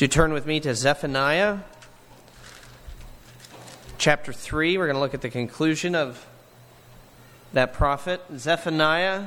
Do 0.00 0.08
turn 0.08 0.32
with 0.32 0.46
me 0.46 0.60
to 0.60 0.74
Zephaniah 0.74 1.58
chapter 3.98 4.32
3. 4.32 4.78
We're 4.78 4.86
going 4.86 4.94
to 4.94 5.00
look 5.00 5.12
at 5.12 5.20
the 5.20 5.28
conclusion 5.28 5.94
of 5.94 6.26
that 7.52 7.74
prophet. 7.74 8.22
Zephaniah 8.34 9.26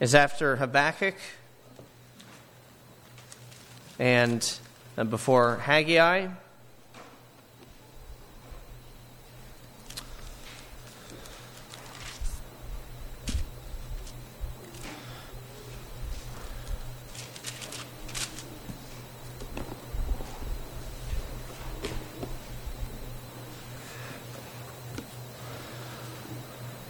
is 0.00 0.16
after 0.16 0.56
Habakkuk 0.56 1.14
and 4.00 4.58
uh, 4.96 5.04
before 5.04 5.58
Haggai. 5.58 6.30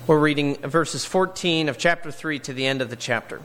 We're 0.09 0.19
reading 0.19 0.57
verses 0.63 1.05
14 1.05 1.69
of 1.69 1.77
chapter 1.77 2.11
3 2.11 2.39
to 2.39 2.55
the 2.55 2.67
end 2.67 2.81
of 2.81 2.89
the 2.89 2.97
chapter. 2.97 3.43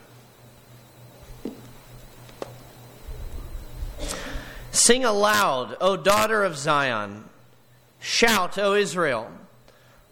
Sing 4.72 5.04
aloud, 5.04 5.76
O 5.82 5.98
daughter 5.98 6.42
of 6.42 6.56
Zion. 6.56 7.26
Shout, 8.00 8.58
O 8.58 8.76
Israel. 8.76 9.30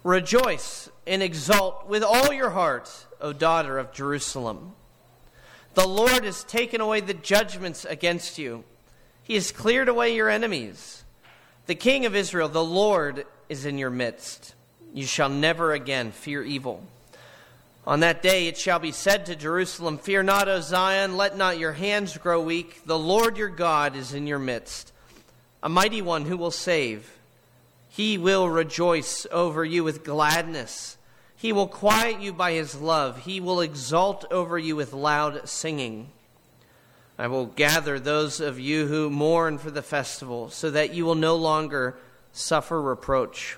Rejoice 0.03 0.89
and 1.07 1.23
exult 1.23 1.87
with 1.87 2.03
all 2.03 2.33
your 2.33 2.49
heart, 2.49 3.05
O 3.21 3.31
daughter 3.31 3.79
of 3.79 3.93
Jerusalem. 3.93 4.73
The 5.75 5.87
Lord 5.87 6.25
has 6.25 6.43
taken 6.43 6.81
away 6.81 6.99
the 6.99 7.13
judgments 7.13 7.85
against 7.85 8.37
you, 8.37 8.65
He 9.23 9.35
has 9.35 9.53
cleared 9.53 9.87
away 9.87 10.13
your 10.13 10.27
enemies. 10.27 11.05
The 11.67 11.75
King 11.75 12.05
of 12.05 12.13
Israel, 12.13 12.49
the 12.49 12.61
Lord, 12.61 13.25
is 13.47 13.65
in 13.65 13.77
your 13.77 13.89
midst. 13.89 14.53
You 14.93 15.05
shall 15.05 15.29
never 15.29 15.73
again 15.73 16.11
fear 16.11 16.43
evil. 16.43 16.83
On 17.87 18.01
that 18.01 18.21
day 18.21 18.47
it 18.47 18.57
shall 18.57 18.79
be 18.79 18.91
said 18.91 19.25
to 19.25 19.35
Jerusalem, 19.35 19.97
Fear 19.97 20.23
not, 20.23 20.47
O 20.47 20.61
Zion, 20.61 21.17
let 21.17 21.37
not 21.37 21.57
your 21.57 21.71
hands 21.71 22.17
grow 22.17 22.41
weak. 22.41 22.85
The 22.85 22.99
Lord 22.99 23.37
your 23.37 23.49
God 23.49 23.95
is 23.95 24.13
in 24.13 24.27
your 24.27 24.39
midst, 24.39 24.91
a 25.63 25.69
mighty 25.69 26.01
one 26.01 26.25
who 26.25 26.37
will 26.37 26.51
save. 26.51 27.17
He 27.89 28.17
will 28.17 28.49
rejoice 28.49 29.25
over 29.31 29.65
you 29.65 29.83
with 29.83 30.03
gladness. 30.03 30.97
He 31.35 31.51
will 31.51 31.67
quiet 31.67 32.21
you 32.21 32.33
by 32.33 32.51
his 32.51 32.79
love. 32.79 33.23
He 33.23 33.39
will 33.39 33.61
exult 33.61 34.25
over 34.31 34.59
you 34.59 34.75
with 34.75 34.93
loud 34.93 35.49
singing. 35.49 36.09
I 37.17 37.27
will 37.27 37.47
gather 37.47 37.99
those 37.99 38.39
of 38.39 38.59
you 38.59 38.87
who 38.87 39.09
mourn 39.09 39.57
for 39.57 39.71
the 39.71 39.81
festival, 39.81 40.49
so 40.49 40.69
that 40.71 40.93
you 40.93 41.03
will 41.05 41.15
no 41.15 41.35
longer 41.35 41.97
suffer 42.31 42.81
reproach. 42.81 43.57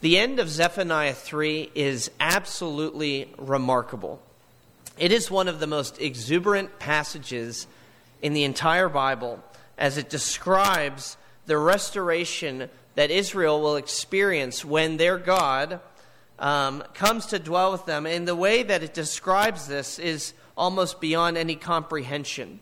The 0.00 0.16
end 0.16 0.38
of 0.38 0.48
Zephaniah 0.48 1.12
3 1.12 1.72
is 1.74 2.08
absolutely 2.20 3.34
remarkable. 3.36 4.22
It 4.96 5.10
is 5.10 5.28
one 5.28 5.48
of 5.48 5.58
the 5.58 5.66
most 5.66 6.00
exuberant 6.00 6.78
passages 6.78 7.66
in 8.22 8.32
the 8.32 8.44
entire 8.44 8.88
Bible 8.88 9.42
as 9.76 9.98
it 9.98 10.08
describes 10.08 11.16
the 11.46 11.58
restoration 11.58 12.70
that 12.94 13.10
Israel 13.10 13.60
will 13.60 13.74
experience 13.74 14.64
when 14.64 14.98
their 14.98 15.18
God 15.18 15.80
um, 16.38 16.84
comes 16.94 17.26
to 17.26 17.40
dwell 17.40 17.72
with 17.72 17.84
them. 17.84 18.06
And 18.06 18.28
the 18.28 18.36
way 18.36 18.62
that 18.62 18.84
it 18.84 18.94
describes 18.94 19.66
this 19.66 19.98
is 19.98 20.32
almost 20.56 21.00
beyond 21.00 21.36
any 21.36 21.56
comprehension. 21.56 22.60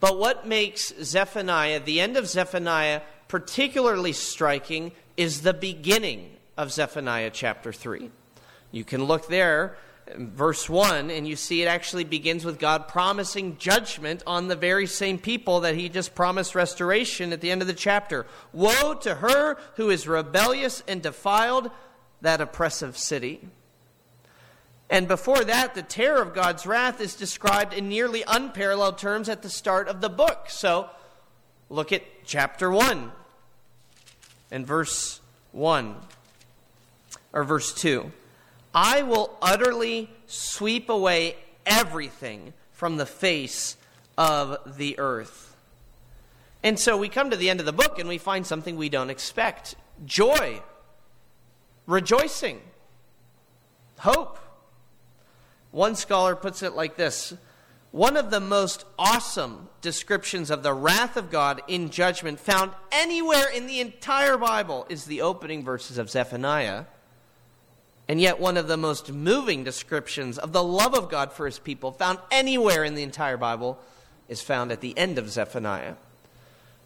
But 0.00 0.18
what 0.18 0.48
makes 0.48 0.94
Zephaniah, 1.02 1.80
the 1.80 2.00
end 2.00 2.16
of 2.16 2.26
Zephaniah, 2.26 3.02
particularly 3.28 4.14
striking 4.14 4.92
is 5.18 5.42
the 5.42 5.52
beginning 5.52 6.36
of 6.58 6.72
Zephaniah 6.72 7.30
chapter 7.32 7.72
3. 7.72 8.10
You 8.72 8.84
can 8.84 9.04
look 9.04 9.28
there, 9.28 9.78
verse 10.14 10.68
1, 10.68 11.08
and 11.08 11.26
you 11.26 11.36
see 11.36 11.62
it 11.62 11.66
actually 11.66 12.02
begins 12.02 12.44
with 12.44 12.58
God 12.58 12.88
promising 12.88 13.56
judgment 13.58 14.24
on 14.26 14.48
the 14.48 14.56
very 14.56 14.86
same 14.86 15.18
people 15.18 15.60
that 15.60 15.76
he 15.76 15.88
just 15.88 16.16
promised 16.16 16.56
restoration 16.56 17.32
at 17.32 17.40
the 17.40 17.52
end 17.52 17.62
of 17.62 17.68
the 17.68 17.74
chapter. 17.74 18.26
Woe 18.52 18.94
to 18.94 19.14
her 19.14 19.56
who 19.76 19.88
is 19.88 20.08
rebellious 20.08 20.82
and 20.88 21.00
defiled 21.00 21.70
that 22.20 22.40
oppressive 22.40 22.98
city. 22.98 23.40
And 24.90 25.06
before 25.06 25.44
that, 25.44 25.76
the 25.76 25.82
terror 25.82 26.20
of 26.20 26.34
God's 26.34 26.66
wrath 26.66 27.00
is 27.00 27.14
described 27.14 27.72
in 27.72 27.88
nearly 27.88 28.24
unparalleled 28.26 28.98
terms 28.98 29.28
at 29.28 29.42
the 29.42 29.50
start 29.50 29.86
of 29.86 30.00
the 30.00 30.08
book. 30.08 30.46
So 30.48 30.90
look 31.70 31.92
at 31.92 32.02
chapter 32.24 32.68
1 32.68 33.12
and 34.50 34.66
verse 34.66 35.20
1 35.52 35.94
or 37.32 37.44
verse 37.44 37.72
2 37.74 38.12
I 38.74 39.02
will 39.02 39.36
utterly 39.40 40.10
sweep 40.26 40.88
away 40.88 41.36
everything 41.66 42.52
from 42.72 42.96
the 42.96 43.06
face 43.06 43.76
of 44.16 44.76
the 44.76 44.98
earth. 44.98 45.56
And 46.62 46.78
so 46.78 46.96
we 46.96 47.08
come 47.08 47.30
to 47.30 47.36
the 47.36 47.50
end 47.50 47.60
of 47.60 47.66
the 47.66 47.72
book 47.72 47.98
and 47.98 48.08
we 48.08 48.18
find 48.18 48.46
something 48.46 48.76
we 48.76 48.88
don't 48.88 49.10
expect 49.10 49.74
joy, 50.04 50.60
rejoicing, 51.86 52.60
hope. 53.98 54.38
One 55.70 55.94
scholar 55.94 56.34
puts 56.34 56.62
it 56.62 56.74
like 56.74 56.96
this 56.96 57.34
One 57.90 58.16
of 58.16 58.30
the 58.30 58.40
most 58.40 58.84
awesome 58.98 59.68
descriptions 59.80 60.50
of 60.50 60.62
the 60.62 60.74
wrath 60.74 61.16
of 61.16 61.30
God 61.30 61.62
in 61.68 61.90
judgment 61.90 62.40
found 62.40 62.72
anywhere 62.90 63.48
in 63.48 63.66
the 63.66 63.80
entire 63.80 64.36
Bible 64.36 64.86
is 64.88 65.04
the 65.04 65.20
opening 65.22 65.64
verses 65.64 65.98
of 65.98 66.10
Zephaniah. 66.10 66.84
And 68.08 68.18
yet, 68.20 68.40
one 68.40 68.56
of 68.56 68.68
the 68.68 68.78
most 68.78 69.12
moving 69.12 69.64
descriptions 69.64 70.38
of 70.38 70.52
the 70.52 70.62
love 70.62 70.94
of 70.94 71.10
God 71.10 71.30
for 71.30 71.44
his 71.44 71.58
people 71.58 71.92
found 71.92 72.18
anywhere 72.30 72.82
in 72.82 72.94
the 72.94 73.02
entire 73.02 73.36
Bible 73.36 73.78
is 74.28 74.40
found 74.40 74.72
at 74.72 74.80
the 74.80 74.96
end 74.96 75.18
of 75.18 75.28
Zephaniah. 75.28 75.94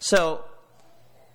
So, 0.01 0.45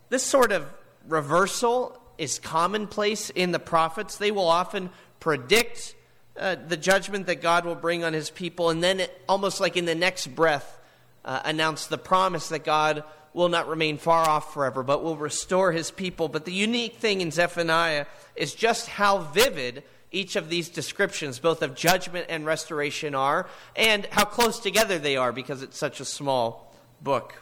this 0.09 0.23
sort 0.23 0.51
of 0.51 0.67
reversal 1.07 1.97
is 2.17 2.37
commonplace 2.37 3.29
in 3.29 3.51
the 3.51 3.59
prophets. 3.59 4.17
They 4.17 4.31
will 4.31 4.47
often 4.47 4.89
predict 5.21 5.95
uh, 6.37 6.55
the 6.67 6.77
judgment 6.77 7.27
that 7.27 7.41
God 7.41 7.65
will 7.65 7.75
bring 7.75 8.03
on 8.03 8.11
his 8.11 8.29
people, 8.29 8.69
and 8.69 8.83
then, 8.83 8.99
it, 8.99 9.21
almost 9.29 9.61
like 9.61 9.77
in 9.77 9.85
the 9.85 9.95
next 9.95 10.27
breath, 10.27 10.79
uh, 11.23 11.41
announce 11.45 11.87
the 11.87 11.97
promise 11.97 12.49
that 12.49 12.65
God 12.65 13.03
will 13.37 13.49
not 13.49 13.69
remain 13.69 13.99
far 13.99 14.27
off 14.27 14.53
forever, 14.53 14.81
but 14.81 15.03
will 15.03 15.15
restore 15.15 15.71
his 15.71 15.91
people. 15.91 16.27
But 16.27 16.43
the 16.43 16.51
unique 16.51 16.95
thing 16.95 17.21
in 17.21 17.29
Zephaniah 17.29 18.07
is 18.35 18.53
just 18.55 18.89
how 18.89 19.19
vivid 19.19 19.83
each 20.11 20.35
of 20.35 20.49
these 20.49 20.69
descriptions, 20.69 21.37
both 21.37 21.61
of 21.61 21.75
judgment 21.75 22.25
and 22.29 22.45
restoration, 22.47 23.13
are, 23.13 23.47
and 23.75 24.07
how 24.07 24.25
close 24.25 24.59
together 24.59 24.97
they 24.97 25.17
are 25.17 25.31
because 25.31 25.61
it's 25.61 25.77
such 25.77 25.99
a 25.99 26.05
small 26.05 26.73
book. 27.01 27.35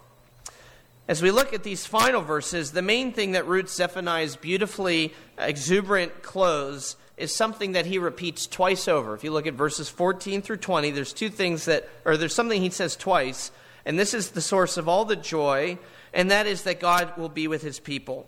As 1.07 1.21
we 1.21 1.31
look 1.31 1.53
at 1.53 1.63
these 1.63 1.85
final 1.85 2.21
verses, 2.21 2.71
the 2.71 2.81
main 2.81 3.13
thing 3.13 3.31
that 3.31 3.47
roots 3.47 3.73
Zephaniah's 3.75 4.35
beautifully 4.35 5.13
exuberant 5.37 6.23
close 6.23 6.97
is 7.15 7.33
something 7.33 7.71
that 7.71 7.85
he 7.85 7.99
repeats 7.99 8.47
twice 8.47 8.89
over. 8.89 9.13
If 9.13 9.23
you 9.23 9.31
look 9.31 9.47
at 9.47 9.53
verses 9.53 9.87
14 9.87 10.41
through 10.41 10.57
20, 10.57 10.91
there's 10.91 11.13
two 11.13 11.29
things 11.29 11.65
that, 11.65 11.87
or 12.03 12.17
there's 12.17 12.35
something 12.35 12.61
he 12.61 12.69
says 12.69 12.97
twice 12.97 13.51
and 13.85 13.99
this 13.99 14.13
is 14.13 14.31
the 14.31 14.41
source 14.41 14.77
of 14.77 14.89
all 14.89 15.05
the 15.05 15.15
joy, 15.15 15.77
and 16.13 16.31
that 16.31 16.47
is 16.47 16.63
that 16.63 16.79
God 16.79 17.17
will 17.17 17.29
be 17.29 17.47
with 17.47 17.61
his 17.61 17.79
people. 17.79 18.27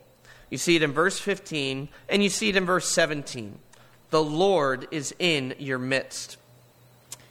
You 0.50 0.57
see 0.57 0.75
it 0.75 0.83
in 0.83 0.92
verse 0.94 1.19
15, 1.19 1.89
and 2.09 2.24
you 2.24 2.30
see 2.30 2.50
it 2.50 2.56
in 2.56 2.65
verse 2.65 2.88
17. 2.89 3.57
The 4.09 4.24
Lord 4.24 4.88
is 4.92 5.13
in 5.19 5.56
your 5.59 5.80
midst. 5.80 6.38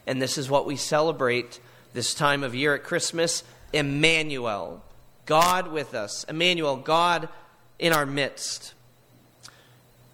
And 0.05 0.21
this 0.21 0.37
is 0.37 0.49
what 0.49 0.65
we 0.65 0.75
celebrate 0.75 1.59
this 1.93 2.13
time 2.13 2.43
of 2.43 2.53
year 2.53 2.75
at 2.75 2.83
Christmas 2.83 3.43
Emmanuel, 3.73 4.83
God 5.25 5.71
with 5.71 5.93
us. 5.93 6.23
Emmanuel, 6.25 6.77
God 6.77 7.27
in 7.79 7.91
our 7.91 8.05
midst. 8.05 8.73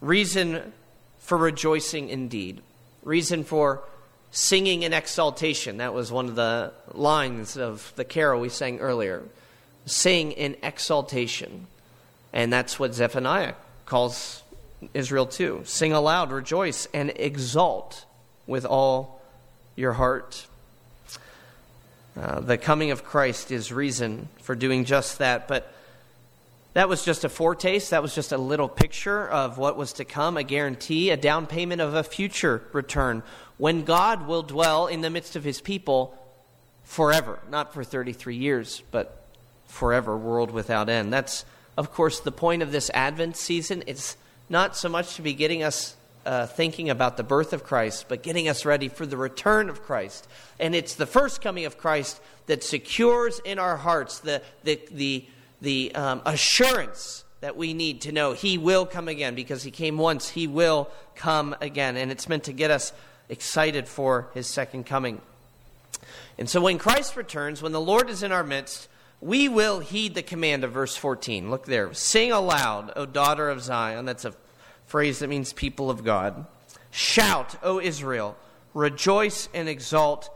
Reason 0.01 0.73
for 1.19 1.37
rejoicing 1.37 2.09
indeed. 2.09 2.61
Reason 3.03 3.43
for 3.43 3.83
singing 4.33 4.81
in 4.81 4.93
exaltation. 4.93 5.77
That 5.77 5.93
was 5.93 6.11
one 6.11 6.27
of 6.27 6.35
the 6.35 6.73
lines 6.91 7.55
of 7.55 7.93
the 7.95 8.03
carol 8.03 8.41
we 8.41 8.49
sang 8.49 8.79
earlier. 8.79 9.23
sing 9.85 10.31
in 10.31 10.55
exaltation. 10.63 11.67
And 12.31 12.51
that's 12.51 12.79
what 12.79 12.93
Zephaniah 12.93 13.53
calls 13.85 14.41
Israel 14.93 15.25
to. 15.27 15.61
Sing 15.65 15.93
aloud, 15.93 16.31
rejoice, 16.31 16.87
and 16.93 17.11
exult 17.15 18.05
with 18.47 18.65
all 18.65 19.21
your 19.75 19.93
heart. 19.93 20.47
Uh, 22.19 22.39
the 22.39 22.57
coming 22.57 22.91
of 22.91 23.03
Christ 23.03 23.51
is 23.51 23.71
reason 23.71 24.29
for 24.41 24.55
doing 24.55 24.85
just 24.85 25.19
that, 25.19 25.47
but 25.47 25.72
that 26.73 26.89
was 26.89 27.05
just 27.05 27.23
a 27.23 27.29
foretaste. 27.29 27.91
That 27.91 28.01
was 28.01 28.15
just 28.15 28.31
a 28.31 28.37
little 28.37 28.67
picture 28.67 29.27
of 29.27 29.57
what 29.57 29.77
was 29.77 29.93
to 29.93 30.05
come, 30.05 30.37
a 30.37 30.43
guarantee, 30.43 31.11
a 31.11 31.17
down 31.17 31.45
payment 31.45 31.81
of 31.81 31.93
a 31.93 32.03
future 32.03 32.63
return 32.73 33.23
when 33.57 33.83
God 33.83 34.27
will 34.27 34.43
dwell 34.43 34.87
in 34.87 35.01
the 35.01 35.09
midst 35.09 35.35
of 35.35 35.43
his 35.43 35.61
people 35.61 36.17
forever. 36.83 37.39
Not 37.49 37.73
for 37.73 37.83
33 37.83 38.35
years, 38.35 38.81
but 38.91 39.23
forever, 39.67 40.17
world 40.17 40.51
without 40.51 40.89
end. 40.89 41.13
That's, 41.13 41.45
of 41.77 41.91
course, 41.93 42.19
the 42.19 42.31
point 42.31 42.63
of 42.63 42.71
this 42.71 42.89
Advent 42.93 43.37
season. 43.37 43.83
It's 43.85 44.17
not 44.49 44.75
so 44.75 44.89
much 44.89 45.15
to 45.15 45.21
be 45.21 45.33
getting 45.33 45.63
us 45.63 45.95
uh, 46.25 46.47
thinking 46.47 46.89
about 46.89 47.17
the 47.17 47.23
birth 47.23 47.53
of 47.53 47.63
Christ, 47.63 48.05
but 48.07 48.23
getting 48.23 48.47
us 48.47 48.65
ready 48.65 48.87
for 48.87 49.05
the 49.05 49.17
return 49.17 49.69
of 49.69 49.83
Christ. 49.83 50.27
And 50.59 50.73
it's 50.73 50.95
the 50.95 51.05
first 51.05 51.41
coming 51.41 51.65
of 51.65 51.77
Christ 51.77 52.19
that 52.47 52.63
secures 52.63 53.39
in 53.39 53.59
our 53.59 53.77
hearts 53.77 54.19
the, 54.19 54.41
the, 54.63 54.79
the 54.91 55.25
the 55.63 55.95
um, 55.95 56.21
assurance 56.25 57.23
that 57.39 57.57
we 57.57 57.73
need 57.73 58.01
to 58.01 58.11
know 58.11 58.33
He 58.33 58.57
will 58.57 58.85
come 58.85 59.07
again 59.07 59.33
because 59.33 59.63
He 59.63 59.71
came 59.71 59.97
once, 59.97 60.29
He 60.29 60.45
will 60.45 60.89
come 61.15 61.55
again. 61.61 61.97
And 61.97 62.11
it's 62.11 62.29
meant 62.29 62.43
to 62.43 62.53
get 62.53 62.69
us 62.69 62.93
excited 63.29 63.87
for 63.87 64.29
His 64.33 64.45
second 64.45 64.85
coming. 64.85 65.21
And 66.37 66.49
so 66.49 66.61
when 66.61 66.77
Christ 66.77 67.15
returns, 67.15 67.61
when 67.61 67.71
the 67.71 67.81
Lord 67.81 68.09
is 68.09 68.23
in 68.23 68.31
our 68.31 68.43
midst, 68.43 68.89
we 69.21 69.47
will 69.47 69.79
heed 69.79 70.15
the 70.15 70.21
command 70.21 70.63
of 70.63 70.71
verse 70.71 70.95
14. 70.97 71.49
Look 71.49 71.65
there. 71.65 71.93
Sing 71.93 72.31
aloud, 72.31 72.91
O 72.95 73.05
daughter 73.05 73.49
of 73.49 73.61
Zion. 73.61 74.05
That's 74.05 74.25
a 74.25 74.33
phrase 74.85 75.19
that 75.19 75.29
means 75.29 75.53
people 75.53 75.89
of 75.89 76.03
God. 76.03 76.45
Shout, 76.91 77.55
O 77.63 77.79
Israel. 77.79 78.35
Rejoice 78.73 79.47
and 79.53 79.69
exult 79.69 80.29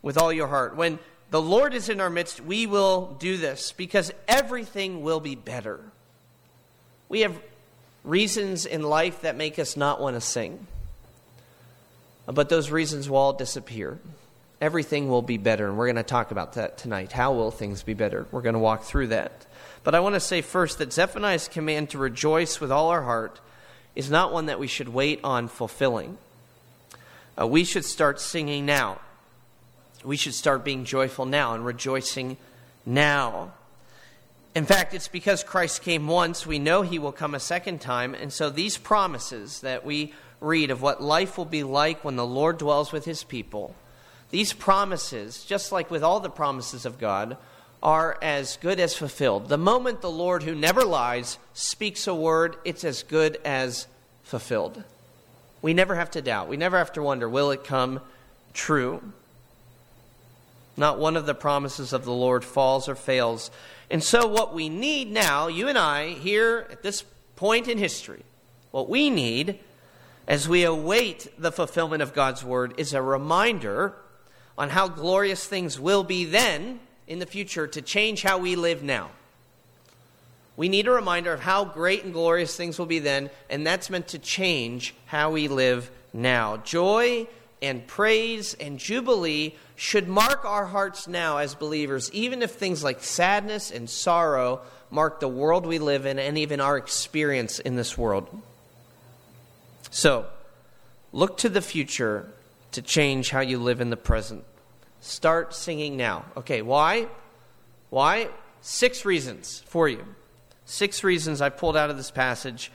with 0.00 0.16
all 0.16 0.32
your 0.32 0.46
heart. 0.46 0.76
When 0.76 1.00
the 1.30 1.40
Lord 1.40 1.74
is 1.74 1.88
in 1.88 2.00
our 2.00 2.10
midst, 2.10 2.40
we 2.40 2.66
will 2.66 3.16
do 3.18 3.36
this 3.36 3.72
because 3.72 4.12
everything 4.26 5.02
will 5.02 5.20
be 5.20 5.36
better. 5.36 5.80
We 7.08 7.20
have 7.20 7.40
reasons 8.04 8.66
in 8.66 8.82
life 8.82 9.22
that 9.22 9.36
make 9.36 9.58
us 9.58 9.76
not 9.76 10.00
want 10.00 10.16
to 10.16 10.20
sing, 10.20 10.66
but 12.26 12.48
those 12.48 12.70
reasons 12.70 13.08
will 13.08 13.18
all 13.18 13.32
disappear. 13.32 13.98
Everything 14.60 15.08
will 15.08 15.22
be 15.22 15.38
better, 15.38 15.68
and 15.68 15.78
we're 15.78 15.86
going 15.86 15.96
to 15.96 16.02
talk 16.02 16.32
about 16.32 16.54
that 16.54 16.76
tonight. 16.76 17.12
How 17.12 17.32
will 17.32 17.50
things 17.50 17.82
be 17.82 17.94
better? 17.94 18.26
We're 18.30 18.42
going 18.42 18.54
to 18.54 18.58
walk 18.58 18.82
through 18.82 19.08
that. 19.08 19.46
But 19.84 19.94
I 19.94 20.00
want 20.00 20.16
to 20.16 20.20
say 20.20 20.42
first 20.42 20.78
that 20.78 20.92
Zephaniah's 20.92 21.48
command 21.48 21.90
to 21.90 21.98
rejoice 21.98 22.60
with 22.60 22.70
all 22.70 22.88
our 22.88 23.02
heart 23.02 23.40
is 23.94 24.10
not 24.10 24.32
one 24.32 24.46
that 24.46 24.58
we 24.58 24.66
should 24.66 24.88
wait 24.88 25.20
on 25.24 25.48
fulfilling. 25.48 26.18
Uh, 27.40 27.46
we 27.46 27.64
should 27.64 27.84
start 27.84 28.20
singing 28.20 28.66
now 28.66 29.00
we 30.04 30.16
should 30.16 30.34
start 30.34 30.64
being 30.64 30.84
joyful 30.84 31.26
now 31.26 31.54
and 31.54 31.64
rejoicing 31.64 32.36
now. 32.86 33.52
In 34.54 34.64
fact, 34.64 34.94
it's 34.94 35.08
because 35.08 35.44
Christ 35.44 35.82
came 35.82 36.08
once, 36.08 36.44
we 36.44 36.58
know 36.58 36.82
he 36.82 36.98
will 36.98 37.12
come 37.12 37.34
a 37.34 37.40
second 37.40 37.80
time. 37.80 38.14
And 38.14 38.32
so 38.32 38.50
these 38.50 38.76
promises 38.76 39.60
that 39.60 39.84
we 39.84 40.12
read 40.40 40.70
of 40.70 40.82
what 40.82 41.02
life 41.02 41.38
will 41.38 41.44
be 41.44 41.62
like 41.62 42.04
when 42.04 42.16
the 42.16 42.26
Lord 42.26 42.58
dwells 42.58 42.92
with 42.92 43.04
his 43.04 43.22
people, 43.22 43.74
these 44.30 44.52
promises, 44.52 45.44
just 45.44 45.70
like 45.70 45.90
with 45.90 46.02
all 46.02 46.20
the 46.20 46.30
promises 46.30 46.86
of 46.86 46.98
God, 46.98 47.36
are 47.82 48.18
as 48.20 48.56
good 48.58 48.80
as 48.80 48.94
fulfilled. 48.94 49.48
The 49.48 49.58
moment 49.58 50.00
the 50.00 50.10
Lord, 50.10 50.42
who 50.42 50.54
never 50.54 50.82
lies, 50.84 51.38
speaks 51.54 52.06
a 52.06 52.14
word, 52.14 52.56
it's 52.64 52.84
as 52.84 53.02
good 53.02 53.38
as 53.44 53.86
fulfilled. 54.22 54.82
We 55.62 55.74
never 55.74 55.94
have 55.94 56.10
to 56.12 56.22
doubt. 56.22 56.48
We 56.48 56.56
never 56.56 56.78
have 56.78 56.92
to 56.94 57.02
wonder, 57.02 57.28
will 57.28 57.50
it 57.50 57.64
come 57.64 58.00
true? 58.52 59.12
Not 60.80 60.98
one 60.98 61.18
of 61.18 61.26
the 61.26 61.34
promises 61.34 61.92
of 61.92 62.06
the 62.06 62.10
Lord 62.12 62.42
falls 62.42 62.88
or 62.88 62.94
fails. 62.94 63.50
And 63.90 64.02
so, 64.02 64.26
what 64.26 64.54
we 64.54 64.70
need 64.70 65.12
now, 65.12 65.46
you 65.46 65.68
and 65.68 65.76
I, 65.76 66.14
here 66.14 66.66
at 66.70 66.82
this 66.82 67.04
point 67.36 67.68
in 67.68 67.76
history, 67.76 68.22
what 68.70 68.88
we 68.88 69.10
need 69.10 69.58
as 70.26 70.48
we 70.48 70.64
await 70.64 71.28
the 71.36 71.52
fulfillment 71.52 72.02
of 72.02 72.14
God's 72.14 72.42
word 72.42 72.72
is 72.78 72.94
a 72.94 73.02
reminder 73.02 73.92
on 74.56 74.70
how 74.70 74.88
glorious 74.88 75.46
things 75.46 75.78
will 75.78 76.02
be 76.02 76.24
then 76.24 76.80
in 77.06 77.18
the 77.18 77.26
future 77.26 77.66
to 77.66 77.82
change 77.82 78.22
how 78.22 78.38
we 78.38 78.56
live 78.56 78.82
now. 78.82 79.10
We 80.56 80.70
need 80.70 80.88
a 80.88 80.92
reminder 80.92 81.34
of 81.34 81.40
how 81.40 81.66
great 81.66 82.04
and 82.04 82.14
glorious 82.14 82.56
things 82.56 82.78
will 82.78 82.86
be 82.86 83.00
then, 83.00 83.28
and 83.50 83.66
that's 83.66 83.90
meant 83.90 84.08
to 84.08 84.18
change 84.18 84.94
how 85.04 85.32
we 85.32 85.46
live 85.46 85.90
now. 86.14 86.56
Joy 86.56 87.26
and 87.60 87.86
praise 87.86 88.54
and 88.54 88.78
jubilee 88.78 89.56
should 89.80 90.06
mark 90.06 90.44
our 90.44 90.66
hearts 90.66 91.08
now 91.08 91.38
as 91.38 91.54
believers, 91.54 92.12
even 92.12 92.42
if 92.42 92.50
things 92.50 92.84
like 92.84 93.02
sadness 93.02 93.70
and 93.70 93.88
sorrow 93.88 94.60
mark 94.90 95.20
the 95.20 95.28
world 95.28 95.64
we 95.64 95.78
live 95.78 96.04
in 96.04 96.18
and 96.18 96.36
even 96.36 96.60
our 96.60 96.76
experience 96.76 97.58
in 97.58 97.76
this 97.76 97.96
world. 97.96 98.28
So, 99.90 100.26
look 101.14 101.38
to 101.38 101.48
the 101.48 101.62
future 101.62 102.30
to 102.72 102.82
change 102.82 103.30
how 103.30 103.40
you 103.40 103.58
live 103.58 103.80
in 103.80 103.88
the 103.88 103.96
present. 103.96 104.44
Start 105.00 105.54
singing 105.54 105.96
now. 105.96 106.26
Okay, 106.36 106.60
why? 106.60 107.08
Why? 107.88 108.28
Six 108.60 109.06
reasons 109.06 109.62
for 109.64 109.88
you. 109.88 110.04
Six 110.66 111.02
reasons 111.02 111.40
I 111.40 111.48
pulled 111.48 111.78
out 111.78 111.88
of 111.88 111.96
this 111.96 112.10
passage. 112.10 112.70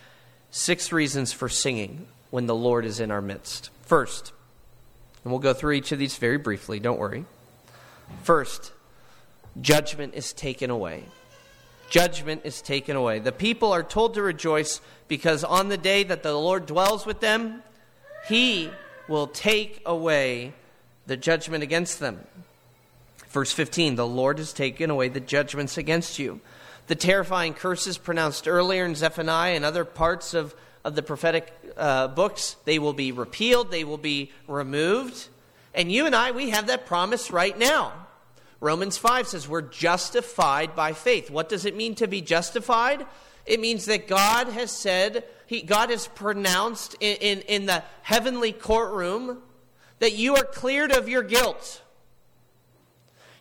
Six 0.50 0.92
reasons 0.92 1.32
for 1.32 1.50
singing 1.50 2.08
when 2.32 2.48
the 2.48 2.56
Lord 2.56 2.84
is 2.84 3.00
in 3.00 3.12
our 3.12 3.22
midst. 3.22 3.70
First, 3.84 4.34
and 5.26 5.32
we'll 5.32 5.42
go 5.42 5.54
through 5.54 5.74
each 5.74 5.92
of 5.92 6.00
these 6.00 6.16
very 6.18 6.38
briefly, 6.38 6.80
don't 6.80 7.00
worry. 7.00 7.26
First, 8.22 8.72
judgment 9.60 10.14
is 10.14 10.32
taken 10.32 10.70
away. 10.70 11.06
Judgment 11.90 12.42
is 12.44 12.62
taken 12.62 12.96
away. 12.96 13.18
The 13.20 13.32
people 13.32 13.74
are 13.74 13.84
told 13.84 14.14
to 14.14 14.22
rejoice 14.22 14.82
because 15.08 15.44
on 15.44 15.70
the 15.70 15.78
day 15.78 16.04
that 16.04 16.22
the 16.22 16.34
Lord 16.34 16.68
dwells 16.68 17.08
with 17.08 17.22
them, 17.22 17.64
he 18.28 18.70
will 19.08 19.28
take 19.28 19.82
away 19.86 20.54
the 21.08 21.18
judgment 21.18 21.64
against 21.64 22.00
them. 22.00 22.26
Verse 23.30 23.52
15 23.52 23.96
The 23.96 24.08
Lord 24.08 24.38
has 24.38 24.54
taken 24.54 24.92
away 24.92 25.10
the 25.10 25.20
judgments 25.20 25.78
against 25.78 26.20
you. 26.20 26.40
The 26.88 26.96
terrifying 26.96 27.56
curses 27.56 27.98
pronounced 27.98 28.48
earlier 28.48 28.86
in 28.86 28.94
Zephaniah 28.94 29.56
and 29.56 29.66
other 29.66 29.86
parts 29.86 30.36
of 30.36 30.54
of 30.86 30.94
the 30.94 31.02
prophetic 31.02 31.52
uh, 31.76 32.08
books, 32.08 32.56
they 32.64 32.78
will 32.78 32.94
be 32.94 33.12
repealed, 33.12 33.72
they 33.72 33.84
will 33.84 33.98
be 33.98 34.32
removed. 34.48 35.28
And 35.74 35.92
you 35.92 36.06
and 36.06 36.16
I, 36.16 36.30
we 36.30 36.52
have 36.52 36.68
that 36.68 36.86
promise 36.86 37.32
right 37.32 37.58
now. 37.58 37.92
Romans 38.62 38.96
5 38.96 39.28
says 39.28 39.50
we're 39.50 39.64
justified 39.64 40.76
by 40.76 40.94
faith. 40.94 41.32
What 41.32 41.50
does 41.50 41.66
it 41.66 41.76
mean 41.76 41.96
to 41.96 42.08
be 42.08 42.22
justified? 42.22 43.06
It 43.48 43.60
means 43.60 43.86
that 43.86 44.08
God 44.08 44.48
has 44.48 44.72
said, 44.72 45.26
he, 45.48 45.64
God 45.64 45.90
has 45.90 46.08
pronounced 46.08 46.96
in, 47.00 47.18
in, 47.18 47.42
in 47.42 47.66
the 47.66 47.84
heavenly 48.04 48.52
courtroom 48.52 49.40
that 50.00 50.14
you 50.14 50.36
are 50.36 50.46
cleared 50.46 50.92
of 50.92 51.10
your 51.10 51.24
guilt. 51.24 51.82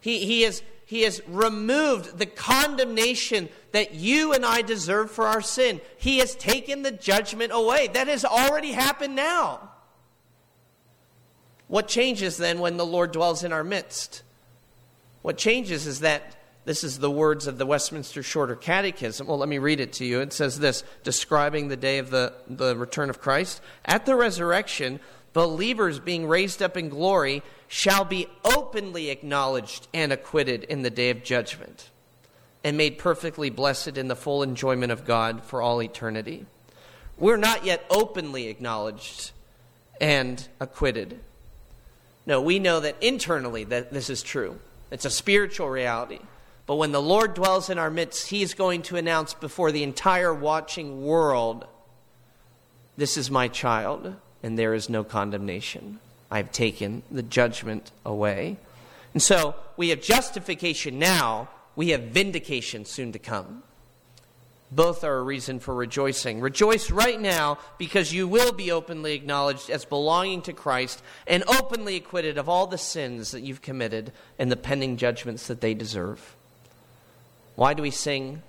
He, 0.01 0.25
he, 0.25 0.43
has, 0.43 0.63
he 0.95 1.03
has 1.03 1.21
removed 1.27 2.19
the 2.19 2.27
condemnation 2.27 3.49
that 3.73 3.95
you 3.95 4.33
and 4.33 4.47
I 4.47 4.63
deserve 4.63 5.11
for 5.11 5.27
our 5.27 5.41
sin. 5.41 5.81
He 5.97 6.19
has 6.19 6.37
taken 6.37 6.83
the 6.83 6.93
judgment 6.93 7.51
away. 7.53 7.89
That 7.89 8.07
has 8.07 8.25
already 8.25 8.71
happened 8.71 9.17
now. 9.17 9.73
What 11.67 11.89
changes 11.89 12.37
then 12.37 12.61
when 12.61 12.77
the 12.77 12.87
Lord 12.87 13.11
dwells 13.11 13.43
in 13.43 13.53
our 13.53 13.65
midst? 13.65 14.23
What 15.23 15.37
changes 15.37 15.85
is 15.89 15.99
that 15.99 16.37
this 16.65 16.85
is 16.85 17.01
the 17.01 17.11
words 17.11 17.49
of 17.49 17.59
the 17.59 17.67
Westminster 17.67 18.23
Shorter 18.23 18.55
Catechism. 18.55 19.27
Well, 19.27 19.39
let 19.39 19.49
me 19.49 19.59
read 19.59 19.81
it 19.81 19.95
to 19.95 20.05
you. 20.05 20.21
It 20.21 20.33
says 20.33 20.61
this, 20.61 20.85
describing 21.03 21.67
the 21.67 21.77
day 21.77 21.99
of 21.99 22.11
the, 22.11 22.35
the 22.49 22.77
return 22.77 23.11
of 23.11 23.21
Christ. 23.21 23.61
At 23.85 24.07
the 24.07 24.15
resurrection, 24.15 25.01
believers 25.35 26.01
being 26.01 26.27
raised 26.27 26.63
up 26.63 26.79
in 26.79 26.89
glory 26.89 27.43
shall 27.69 28.05
be 28.07 28.27
openly 28.45 29.11
acknowledged 29.11 29.87
and 29.93 30.13
acquitted 30.13 30.65
in 30.65 30.81
the 30.81 30.91
day 30.91 31.11
of 31.11 31.23
judgment 31.23 31.91
and 32.63 32.79
made 32.79 32.97
perfectly 32.97 33.51
blessed 33.51 33.99
in 33.99 34.09
the 34.09 34.17
full 34.17 34.43
enjoyment 34.43 34.91
of 34.91 35.05
God 35.05 35.45
for 35.45 35.61
all 35.61 35.83
eternity. 35.83 36.47
We're 37.19 37.37
not 37.37 37.67
yet 37.67 37.85
openly 37.91 38.49
acknowledged 38.49 39.33
and 40.01 40.47
acquitted. 40.61 41.21
No, 42.27 42.41
we 42.41 42.59
know 42.59 42.81
that 42.81 43.03
internally 43.03 43.65
that 43.65 43.93
this 43.93 44.09
is 44.09 44.23
true. 44.23 44.59
It's 44.91 45.05
a 45.05 45.11
spiritual 45.11 45.69
reality. 45.69 46.21
But 46.67 46.77
when 46.77 46.93
the 46.93 47.03
Lord 47.03 47.35
dwells 47.35 47.69
in 47.69 47.79
our 47.79 47.91
midst, 47.91 48.29
He 48.29 48.43
is 48.43 48.55
going 48.55 48.83
to 48.83 48.97
announce 48.97 49.35
before 49.35 49.71
the 49.71 49.83
entire 49.83 50.33
watching 50.33 51.05
world, 51.05 51.67
This 52.97 53.17
is 53.17 53.31
my 53.31 53.49
child, 53.49 54.17
and 54.45 54.57
there 54.57 54.75
is 54.75 54.89
no 54.89 55.03
condemnation. 55.03 55.99
I've 56.31 56.53
taken 56.53 57.03
the 57.11 57.23
judgment 57.23 57.91
away. 58.07 58.59
And 59.13 59.23
so 59.23 59.57
we 59.77 59.89
have 59.89 60.01
justification 60.01 61.01
now 61.01 61.49
we 61.77 61.91
have 61.91 62.03
vindication 62.03 62.85
soon 62.85 63.13
to 63.13 63.19
come. 63.19 63.63
Both 64.71 65.05
are 65.05 65.19
a 65.19 65.23
reason 65.23 65.61
for 65.61 65.75
rejoicing. 65.75 66.41
Rejoice 66.41 66.91
right 66.91 67.21
now 67.21 67.59
because 67.79 68.13
you 68.13 68.27
will 68.27 68.53
be 68.53 68.73
openly 68.73 69.15
acknowledged 69.15 69.71
as 69.71 69.85
belonging 69.85 70.43
to 70.43 70.53
Christ 70.53 71.03
and 71.27 71.45
openly 71.47 71.97
acquitted 71.97 72.39
of 72.39 72.49
all 72.49 72.67
the 72.67 72.79
sins 72.79 73.31
that 73.31 73.43
you've 73.43 73.63
committed 73.63 74.13
and 74.39 74.51
the 74.51 74.57
pending 74.57 74.97
judgments 74.97 75.47
that 75.47 75.61
they 75.61 75.75
deserve. 75.75 76.35
Why 77.57 77.75
do 77.75 77.83
we 77.83 77.91
sing 77.91 78.43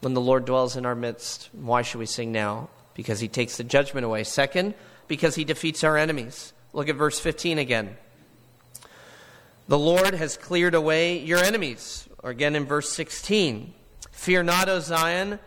when 0.00 0.14
the 0.14 0.20
Lord 0.20 0.44
dwells 0.44 0.76
in 0.76 0.84
our 0.84 0.96
midst? 0.96 1.48
Why 1.52 1.82
should 1.82 1.98
we 1.98 2.06
sing 2.06 2.32
now? 2.32 2.68
Because 2.98 3.20
he 3.20 3.28
takes 3.28 3.56
the 3.56 3.62
judgment 3.62 4.04
away. 4.04 4.24
Second, 4.24 4.74
because 5.06 5.36
he 5.36 5.44
defeats 5.44 5.84
our 5.84 5.96
enemies. 5.96 6.52
Look 6.72 6.88
at 6.88 6.96
verse 6.96 7.20
15 7.20 7.58
again. 7.58 7.96
The 9.68 9.78
Lord 9.78 10.14
has 10.14 10.36
cleared 10.36 10.74
away 10.74 11.18
your 11.20 11.38
enemies. 11.38 12.08
Or 12.24 12.30
again 12.30 12.56
in 12.56 12.64
verse 12.64 12.90
16. 12.90 13.72
Fear 14.10 14.42
not, 14.42 14.68
O 14.68 14.80
Zion. 14.80 15.38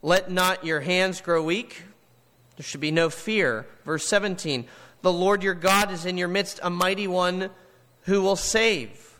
Let 0.00 0.30
not 0.30 0.64
your 0.64 0.80
hands 0.80 1.20
grow 1.20 1.42
weak. 1.42 1.82
There 2.56 2.64
should 2.64 2.80
be 2.80 2.92
no 2.92 3.10
fear. 3.10 3.66
Verse 3.84 4.06
17 4.06 4.66
The 5.00 5.12
Lord 5.12 5.42
your 5.42 5.54
God 5.54 5.90
is 5.90 6.06
in 6.06 6.16
your 6.16 6.28
midst, 6.28 6.60
a 6.62 6.70
mighty 6.70 7.08
one 7.08 7.50
who 8.02 8.22
will 8.22 8.36
save. 8.36 9.18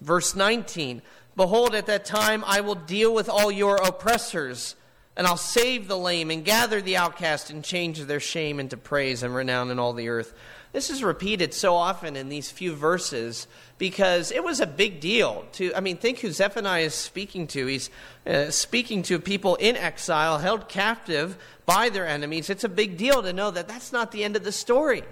Verse 0.00 0.36
19 0.36 1.02
Behold, 1.34 1.74
at 1.74 1.86
that 1.86 2.04
time 2.04 2.44
I 2.46 2.60
will 2.60 2.74
deal 2.76 3.12
with 3.12 3.28
all 3.28 3.50
your 3.50 3.76
oppressors, 3.76 4.76
and 5.16 5.26
I'll 5.26 5.36
save 5.36 5.88
the 5.88 5.98
lame, 5.98 6.30
and 6.30 6.44
gather 6.44 6.80
the 6.80 6.96
outcast, 6.96 7.50
and 7.50 7.64
change 7.64 8.00
their 8.00 8.20
shame 8.20 8.60
into 8.60 8.76
praise 8.76 9.22
and 9.22 9.34
renown 9.34 9.70
in 9.70 9.78
all 9.78 9.92
the 9.92 10.08
earth. 10.08 10.34
This 10.72 10.90
is 10.90 11.02
repeated 11.02 11.54
so 11.54 11.74
often 11.74 12.16
in 12.16 12.28
these 12.28 12.50
few 12.50 12.74
verses 12.74 13.46
because 13.78 14.30
it 14.30 14.44
was 14.44 14.60
a 14.60 14.66
big 14.66 15.00
deal 15.00 15.46
to 15.52 15.74
I 15.74 15.80
mean 15.80 15.96
think 15.96 16.18
who 16.18 16.30
Zephaniah 16.30 16.82
is 16.82 16.94
speaking 16.94 17.46
to. 17.46 17.66
He's 17.66 17.88
uh, 18.26 18.50
speaking 18.50 19.02
to 19.04 19.18
people 19.18 19.54
in 19.56 19.74
exile, 19.74 20.36
held 20.36 20.68
captive 20.68 21.38
by 21.64 21.88
their 21.88 22.06
enemies. 22.06 22.50
It's 22.50 22.64
a 22.64 22.68
big 22.68 22.98
deal 22.98 23.22
to 23.22 23.32
know 23.32 23.50
that 23.50 23.68
that's 23.68 23.90
not 23.90 24.12
the 24.12 24.22
end 24.22 24.36
of 24.36 24.44
the 24.44 24.52
story. 24.52 25.02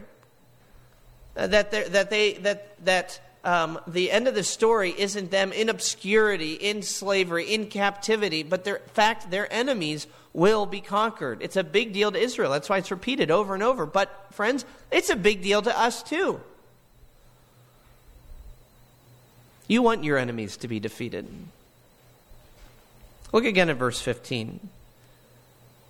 Uh, 1.35 1.47
that 1.47 1.71
that 1.71 2.11
they 2.11 2.35
that 2.35 2.85
that 2.85 3.21
um, 3.45 3.79
the 3.87 4.11
end 4.11 4.27
of 4.27 4.35
the 4.35 4.43
story 4.43 4.95
isn't 4.97 5.31
them 5.31 5.53
in 5.53 5.69
obscurity, 5.69 6.55
in 6.55 6.83
slavery, 6.83 7.53
in 7.53 7.67
captivity, 7.67 8.43
but 8.43 8.67
in 8.67 8.77
fact, 8.93 9.31
their 9.31 9.53
enemies 9.53 10.07
will 10.33 10.67
be 10.67 10.81
conquered. 10.81 11.39
It's 11.43 11.57
a 11.57 11.65
big 11.65 11.93
deal 11.93 12.11
to 12.11 12.19
Israel. 12.19 12.51
That's 12.51 12.69
why 12.69 12.79
it's 12.79 12.91
repeated 12.91 13.31
over 13.31 13.55
and 13.55 13.63
over. 13.63 13.87
But, 13.87 14.27
friends, 14.33 14.65
it's 14.91 15.11
a 15.11 15.17
big 15.17 15.43
deal 15.43 15.63
to 15.63 15.79
us 15.79 16.03
too. 16.03 16.41
You 19.69 19.83
want 19.83 20.05
your 20.05 20.19
enemies 20.19 20.57
to 20.59 20.69
be 20.69 20.81
defeated. 20.81 21.29
Look 23.33 23.45
again 23.45 23.71
at 23.71 23.77
verse 23.77 24.01
15. 24.01 24.69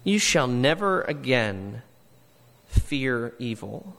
You 0.05 0.19
shall 0.19 0.47
never 0.47 1.03
again 1.03 1.83
fear 2.69 3.35
evil. 3.39 3.97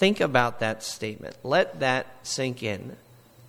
Think 0.00 0.20
about 0.22 0.60
that 0.60 0.82
statement. 0.82 1.36
Let 1.42 1.80
that 1.80 2.06
sink 2.22 2.62
in. 2.62 2.96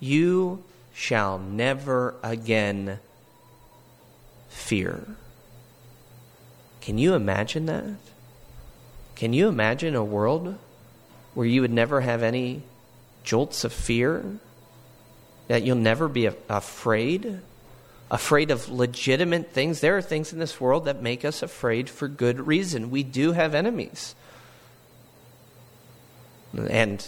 You 0.01 0.65
shall 0.93 1.39
never 1.39 2.15
again 2.21 2.99
fear. 4.49 5.05
Can 6.81 6.97
you 6.97 7.13
imagine 7.13 7.67
that? 7.67 7.95
Can 9.15 9.31
you 9.31 9.47
imagine 9.47 9.95
a 9.95 10.03
world 10.03 10.57
where 11.35 11.47
you 11.47 11.61
would 11.61 11.71
never 11.71 12.01
have 12.01 12.21
any 12.21 12.63
jolts 13.23 13.63
of 13.63 13.71
fear? 13.71 14.21
That 15.47 15.63
you'll 15.63 15.77
never 15.77 16.09
be 16.09 16.25
afraid? 16.49 17.39
Afraid 18.11 18.51
of 18.51 18.69
legitimate 18.69 19.51
things? 19.51 19.79
There 19.79 19.95
are 19.95 20.01
things 20.01 20.33
in 20.33 20.39
this 20.39 20.59
world 20.59 20.83
that 20.83 21.01
make 21.01 21.23
us 21.23 21.41
afraid 21.41 21.89
for 21.89 22.09
good 22.09 22.45
reason. 22.45 22.91
We 22.91 23.03
do 23.03 23.31
have 23.31 23.55
enemies. 23.55 24.15
And 26.57 27.05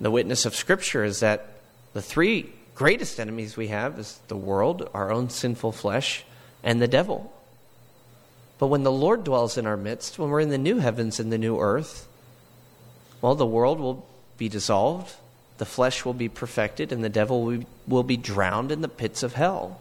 the 0.00 0.10
witness 0.10 0.46
of 0.46 0.56
Scripture 0.56 1.04
is 1.04 1.20
that 1.20 1.48
the 1.92 2.02
three 2.02 2.52
greatest 2.74 3.20
enemies 3.20 3.56
we 3.56 3.68
have 3.68 3.98
is 3.98 4.18
the 4.28 4.36
world, 4.36 4.88
our 4.94 5.12
own 5.12 5.30
sinful 5.30 5.72
flesh, 5.72 6.24
and 6.64 6.80
the 6.80 6.88
devil. 6.88 7.32
But 8.58 8.68
when 8.68 8.82
the 8.82 8.92
Lord 8.92 9.24
dwells 9.24 9.58
in 9.58 9.66
our 9.66 9.76
midst, 9.76 10.18
when 10.18 10.30
we're 10.30 10.40
in 10.40 10.50
the 10.50 10.58
new 10.58 10.78
heavens 10.78 11.20
and 11.20 11.32
the 11.32 11.38
new 11.38 11.58
earth, 11.58 12.06
well, 13.20 13.34
the 13.34 13.46
world 13.46 13.78
will 13.78 14.06
be 14.38 14.48
dissolved, 14.48 15.14
the 15.58 15.64
flesh 15.64 16.04
will 16.04 16.14
be 16.14 16.28
perfected, 16.28 16.92
and 16.92 17.04
the 17.04 17.08
devil 17.08 17.58
will 17.86 18.02
be, 18.02 18.16
drowned 18.16 18.72
in 18.72 18.80
the 18.80 18.88
pits 18.88 19.22
of 19.22 19.34
hell. 19.34 19.80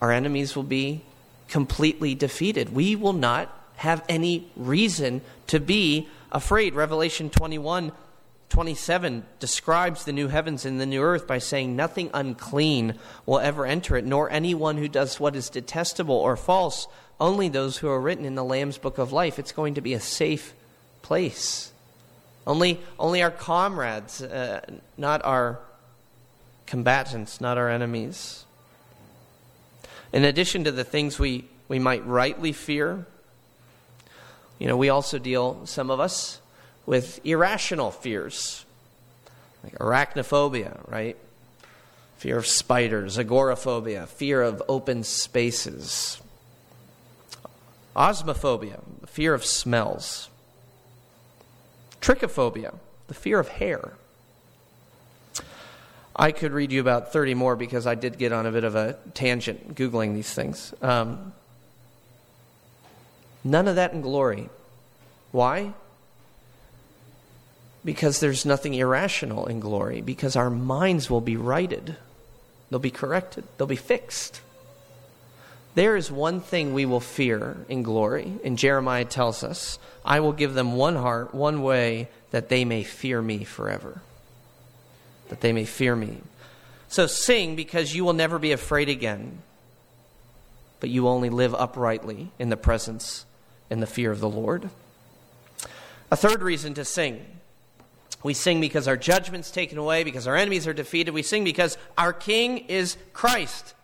Our 0.00 0.10
enemies 0.10 0.56
will 0.56 0.64
be 0.64 1.02
completely 1.48 2.14
defeated. 2.14 2.74
We 2.74 2.96
will 2.96 3.12
not 3.12 3.52
have 3.76 4.04
any 4.08 4.50
reason 4.56 5.20
to 5.48 5.60
be 5.60 6.08
afraid. 6.34 6.74
Revelation 6.74 7.30
21 7.30 7.92
27 8.50 9.24
describes 9.40 10.04
the 10.04 10.12
new 10.12 10.28
heavens 10.28 10.64
and 10.64 10.80
the 10.80 10.86
new 10.86 11.02
earth 11.02 11.26
by 11.26 11.38
saying, 11.38 11.74
Nothing 11.74 12.10
unclean 12.14 12.94
will 13.26 13.40
ever 13.40 13.66
enter 13.66 13.96
it, 13.96 14.04
nor 14.04 14.30
anyone 14.30 14.76
who 14.76 14.86
does 14.86 15.18
what 15.18 15.34
is 15.34 15.48
detestable 15.50 16.14
or 16.14 16.36
false, 16.36 16.86
only 17.18 17.48
those 17.48 17.78
who 17.78 17.88
are 17.88 18.00
written 18.00 18.24
in 18.24 18.34
the 18.34 18.44
Lamb's 18.44 18.78
book 18.78 18.98
of 18.98 19.12
life. 19.12 19.38
It's 19.38 19.50
going 19.50 19.74
to 19.74 19.80
be 19.80 19.94
a 19.94 19.98
safe 19.98 20.54
place. 21.02 21.72
Only, 22.46 22.80
only 22.98 23.22
our 23.22 23.30
comrades, 23.30 24.22
uh, 24.22 24.60
not 24.96 25.24
our 25.24 25.58
combatants, 26.66 27.40
not 27.40 27.58
our 27.58 27.70
enemies. 27.70 28.44
In 30.12 30.24
addition 30.24 30.64
to 30.64 30.70
the 30.70 30.84
things 30.84 31.18
we, 31.18 31.46
we 31.66 31.78
might 31.78 32.06
rightly 32.06 32.52
fear, 32.52 33.06
you 34.58 34.66
know, 34.66 34.76
we 34.76 34.88
also 34.88 35.18
deal, 35.18 35.66
some 35.66 35.90
of 35.90 36.00
us, 36.00 36.40
with 36.86 37.24
irrational 37.24 37.90
fears, 37.90 38.64
like 39.62 39.78
arachnophobia, 39.78 40.78
right? 40.90 41.16
Fear 42.18 42.38
of 42.38 42.46
spiders, 42.46 43.18
agoraphobia, 43.18 44.06
fear 44.06 44.42
of 44.42 44.62
open 44.68 45.02
spaces, 45.02 46.20
osmophobia, 47.96 48.80
the 49.00 49.06
fear 49.06 49.34
of 49.34 49.44
smells, 49.44 50.28
trichophobia, 52.00 52.74
the 53.08 53.14
fear 53.14 53.38
of 53.40 53.48
hair. 53.48 53.94
I 56.16 56.30
could 56.30 56.52
read 56.52 56.70
you 56.70 56.80
about 56.80 57.12
30 57.12 57.34
more 57.34 57.56
because 57.56 57.86
I 57.86 57.96
did 57.96 58.18
get 58.18 58.32
on 58.32 58.46
a 58.46 58.52
bit 58.52 58.62
of 58.64 58.76
a 58.76 58.96
tangent 59.14 59.74
Googling 59.74 60.14
these 60.14 60.32
things. 60.32 60.72
Um, 60.80 61.32
None 63.44 63.68
of 63.68 63.76
that 63.76 63.92
in 63.92 64.00
glory. 64.00 64.48
Why? 65.30 65.74
Because 67.84 68.20
there's 68.20 68.46
nothing 68.46 68.72
irrational 68.72 69.46
in 69.46 69.60
glory, 69.60 70.00
because 70.00 70.34
our 70.34 70.48
minds 70.48 71.10
will 71.10 71.20
be 71.20 71.36
righted, 71.36 71.96
they'll 72.70 72.78
be 72.78 72.90
corrected, 72.90 73.44
they'll 73.56 73.66
be 73.66 73.76
fixed. 73.76 74.40
There 75.74 75.96
is 75.96 76.10
one 76.10 76.40
thing 76.40 76.72
we 76.72 76.86
will 76.86 77.00
fear 77.00 77.56
in 77.68 77.82
glory, 77.82 78.38
and 78.44 78.56
Jeremiah 78.56 79.04
tells 79.04 79.44
us 79.44 79.78
I 80.04 80.20
will 80.20 80.32
give 80.32 80.54
them 80.54 80.74
one 80.74 80.96
heart, 80.96 81.34
one 81.34 81.62
way, 81.62 82.08
that 82.30 82.48
they 82.48 82.64
may 82.64 82.84
fear 82.84 83.20
me 83.20 83.44
forever. 83.44 84.00
That 85.28 85.40
they 85.40 85.52
may 85.52 85.64
fear 85.64 85.94
me. 85.94 86.18
So 86.88 87.06
sing 87.06 87.56
because 87.56 87.94
you 87.94 88.04
will 88.04 88.12
never 88.12 88.38
be 88.38 88.52
afraid 88.52 88.88
again, 88.88 89.42
but 90.80 90.90
you 90.90 91.08
only 91.08 91.28
live 91.28 91.54
uprightly 91.54 92.30
in 92.38 92.50
the 92.50 92.56
presence 92.56 93.26
in 93.70 93.80
the 93.80 93.86
fear 93.86 94.10
of 94.10 94.20
the 94.20 94.28
Lord. 94.28 94.70
A 96.10 96.16
third 96.16 96.42
reason 96.42 96.74
to 96.74 96.84
sing. 96.84 97.24
We 98.22 98.34
sing 98.34 98.60
because 98.60 98.88
our 98.88 98.96
judgment's 98.96 99.50
taken 99.50 99.76
away, 99.76 100.02
because 100.02 100.26
our 100.26 100.36
enemies 100.36 100.66
are 100.66 100.72
defeated. 100.72 101.12
We 101.12 101.22
sing 101.22 101.44
because 101.44 101.76
our 101.98 102.12
King 102.12 102.58
is 102.68 102.96
Christ. 103.12 103.74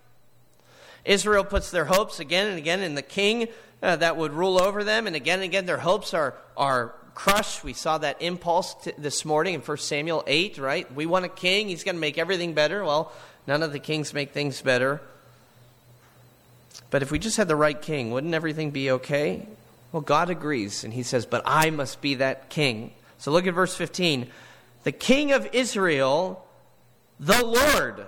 Israel 1.04 1.44
puts 1.44 1.70
their 1.70 1.84
hopes 1.84 2.20
again 2.20 2.48
and 2.48 2.58
again 2.58 2.80
in 2.80 2.94
the 2.94 3.02
King 3.02 3.48
uh, 3.82 3.96
that 3.96 4.16
would 4.16 4.32
rule 4.32 4.60
over 4.60 4.84
them, 4.84 5.06
and 5.06 5.16
again 5.16 5.40
and 5.40 5.44
again 5.44 5.66
their 5.66 5.78
hopes 5.78 6.14
are, 6.14 6.34
are 6.56 6.94
crushed. 7.14 7.64
We 7.64 7.72
saw 7.72 7.98
that 7.98 8.20
impulse 8.22 8.74
t- 8.74 8.92
this 8.96 9.24
morning 9.24 9.54
in 9.54 9.60
1 9.60 9.76
Samuel 9.78 10.24
8, 10.26 10.58
right? 10.58 10.94
We 10.94 11.06
want 11.06 11.24
a 11.24 11.28
king, 11.28 11.68
he's 11.68 11.84
going 11.84 11.96
to 11.96 12.00
make 12.00 12.18
everything 12.18 12.54
better. 12.54 12.84
Well, 12.84 13.12
none 13.46 13.62
of 13.62 13.72
the 13.72 13.78
kings 13.78 14.14
make 14.14 14.32
things 14.32 14.62
better. 14.62 15.00
But 16.90 17.02
if 17.02 17.10
we 17.10 17.18
just 17.18 17.36
had 17.36 17.48
the 17.48 17.56
right 17.56 17.80
king, 17.80 18.10
wouldn't 18.10 18.34
everything 18.34 18.70
be 18.70 18.90
okay? 18.92 19.46
Well, 19.92 20.02
God 20.02 20.30
agrees, 20.30 20.84
and 20.84 20.92
he 20.92 21.02
says, 21.02 21.26
But 21.26 21.42
I 21.44 21.70
must 21.70 22.00
be 22.00 22.16
that 22.16 22.48
king. 22.48 22.92
So 23.18 23.30
look 23.32 23.46
at 23.46 23.54
verse 23.54 23.74
15. 23.74 24.28
The 24.84 24.92
king 24.92 25.32
of 25.32 25.48
Israel, 25.52 26.46
the 27.18 27.44
Lord, 27.44 28.06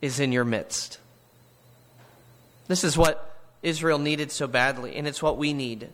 is 0.00 0.20
in 0.20 0.32
your 0.32 0.44
midst. 0.44 0.98
This 2.68 2.84
is 2.84 2.96
what 2.96 3.36
Israel 3.62 3.98
needed 3.98 4.30
so 4.30 4.46
badly, 4.46 4.96
and 4.96 5.06
it's 5.06 5.22
what 5.22 5.36
we 5.36 5.52
need. 5.52 5.88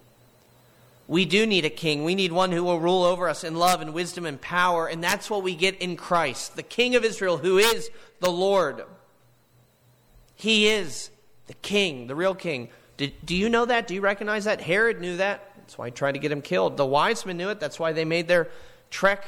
we 1.09 1.25
do 1.25 1.47
need 1.47 1.64
a 1.64 1.71
king. 1.71 2.04
We 2.04 2.14
need 2.14 2.32
one 2.32 2.52
who 2.52 2.64
will 2.64 2.78
rule 2.78 3.02
over 3.02 3.28
us 3.28 3.44
in 3.44 3.56
love 3.56 3.80
and 3.80 3.92
wisdom 3.92 4.25
and 4.25 4.40
power. 4.40 4.87
And 4.87 5.02
that's 5.02 5.28
what 5.28 5.42
we 5.42 5.54
get 5.54 5.76
in 5.80 5.97
Christ, 5.97 6.56
the 6.56 6.62
King 6.62 6.94
of 6.94 7.04
Israel, 7.04 7.38
who 7.38 7.59
is 7.59 7.90
the 8.21 8.30
Lord. 8.30 8.85
He 10.37 10.68
is 10.68 11.11
the 11.47 11.54
king, 11.54 12.06
the 12.06 12.14
real 12.14 12.35
king. 12.35 12.68
Did, 13.02 13.26
do 13.26 13.35
you 13.35 13.49
know 13.49 13.64
that? 13.64 13.88
Do 13.88 13.94
you 13.94 14.00
recognize 14.00 14.44
that? 14.44 14.61
Herod 14.61 15.00
knew 15.00 15.16
that. 15.16 15.50
That's 15.56 15.76
why 15.76 15.87
he 15.87 15.90
tried 15.90 16.12
to 16.12 16.21
get 16.21 16.30
him 16.30 16.40
killed. 16.40 16.76
The 16.76 16.87
wise 16.87 17.26
men 17.26 17.37
knew 17.37 17.49
it. 17.49 17.59
That's 17.59 17.76
why 17.80 17.92
they 17.92 18.04
made 18.04 18.28
their 18.28 18.49
trek 18.90 19.25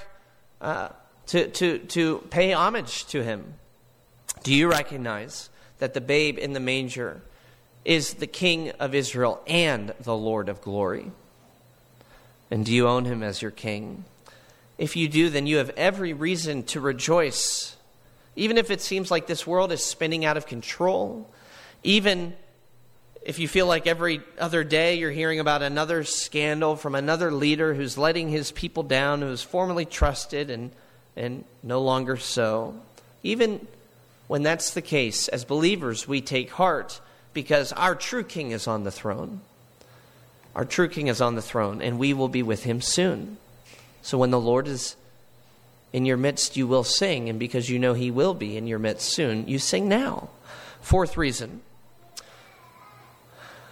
uh, 0.61 0.91
to, 1.27 1.49
to, 1.49 1.79
to 1.79 2.19
pay 2.31 2.53
homage 2.53 3.05
to 3.07 3.25
him. 3.25 3.55
Do 4.45 4.55
you 4.55 4.71
recognize 4.71 5.51
that 5.79 5.93
the 5.93 6.01
babe 6.01 6.39
in 6.39 6.53
the 6.53 6.61
manger 6.61 7.23
is 7.85 8.15
the 8.15 8.29
King 8.29 8.71
of 8.79 8.95
Israel 8.95 9.43
and 9.45 9.93
the 9.99 10.17
Lord 10.17 10.49
of 10.49 10.61
glory? 10.61 11.11
And 12.53 12.65
do 12.65 12.73
you 12.73 12.87
own 12.87 13.07
him 13.07 13.25
as 13.25 13.43
your 13.43 13.51
king? 13.51 14.05
If 14.79 14.95
you 14.95 15.09
do, 15.09 15.31
then 15.31 15.49
you 15.49 15.57
have 15.57 15.71
every 15.71 16.13
reason 16.13 16.63
to 16.67 16.79
rejoice. 16.79 17.75
Even 18.37 18.57
if 18.57 18.71
it 18.71 18.81
seems 18.81 19.11
like 19.11 19.27
this 19.27 19.49
world 19.49 19.73
is 19.73 19.85
spinning 19.85 20.25
out 20.25 20.37
of 20.37 20.47
control, 20.47 21.29
even 21.83 22.37
if 23.25 23.39
you 23.39 23.49
feel 23.49 23.67
like 23.67 23.87
every 23.87 24.21
other 24.39 24.63
day 24.63 24.97
you're 24.97 25.11
hearing 25.11 25.41
about 25.41 25.63
another 25.63 26.05
scandal 26.05 26.77
from 26.77 26.95
another 26.95 27.33
leader 27.33 27.73
who's 27.73 27.97
letting 27.97 28.29
his 28.29 28.53
people 28.53 28.83
down, 28.83 29.23
who 29.23 29.29
was 29.29 29.43
formerly 29.43 29.87
trusted 29.87 30.51
and, 30.51 30.71
and 31.17 31.45
no 31.63 31.81
longer 31.81 32.19
so, 32.19 32.75
even 33.23 33.67
when 34.27 34.43
that's 34.43 34.75
the 34.75 34.83
case, 34.83 35.29
as 35.29 35.47
believers, 35.47 36.07
we 36.07 36.21
take 36.21 36.51
heart 36.51 37.01
because 37.33 37.73
our 37.73 37.95
true 37.95 38.25
king 38.25 38.51
is 38.51 38.67
on 38.67 38.85
the 38.85 38.91
throne. 38.91 39.41
Our 40.55 40.67
true 40.67 40.89
king 40.89 41.09
is 41.09 41.23
on 41.23 41.35
the 41.35 41.43
throne, 41.43 41.81
and 41.81 41.99
we 41.99 42.13
will 42.13 42.29
be 42.29 42.43
with 42.43 42.65
him 42.65 42.83
soon. 42.83 43.39
So 44.03 44.19
when 44.19 44.31
the 44.31 44.41
Lord 44.41 44.69
is 44.69 44.97
in 45.95 46.05
your 46.05 46.19
midst, 46.19 46.59
you 46.59 46.67
will 46.67 46.85
sing, 46.85 47.31
and 47.31 47.39
because 47.39 47.71
you 47.71 47.79
know 47.79 47.95
he 47.95 48.11
will 48.11 48.35
be 48.35 48.57
in 48.59 48.67
your 48.67 48.79
midst 48.79 49.09
soon, 49.09 49.49
you 49.49 49.59
sing 49.59 49.89
now. 49.89 50.29
Fourth 50.81 51.17
reason. 51.17 51.63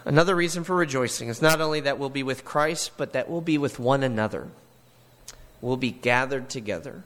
Another 0.04 0.35
reason 0.35 0.64
for 0.64 0.75
rejoicing 0.75 1.28
is 1.28 1.40
not 1.40 1.61
only 1.61 1.80
that 1.80 1.99
we'll 1.99 2.11
be 2.11 2.23
with 2.23 2.44
Christ, 2.44 2.92
but 2.97 3.12
that 3.12 3.30
we'll 3.30 3.40
be 3.40 3.59
with 3.59 3.78
one 3.78 4.02
another. 4.02 4.49
We'll 5.61 5.76
be 5.76 5.92
gathered 5.92 6.50
together. 6.50 7.04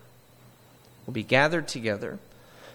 We'll 1.07 1.15
be 1.15 1.23
gathered 1.23 1.69
together. 1.69 2.19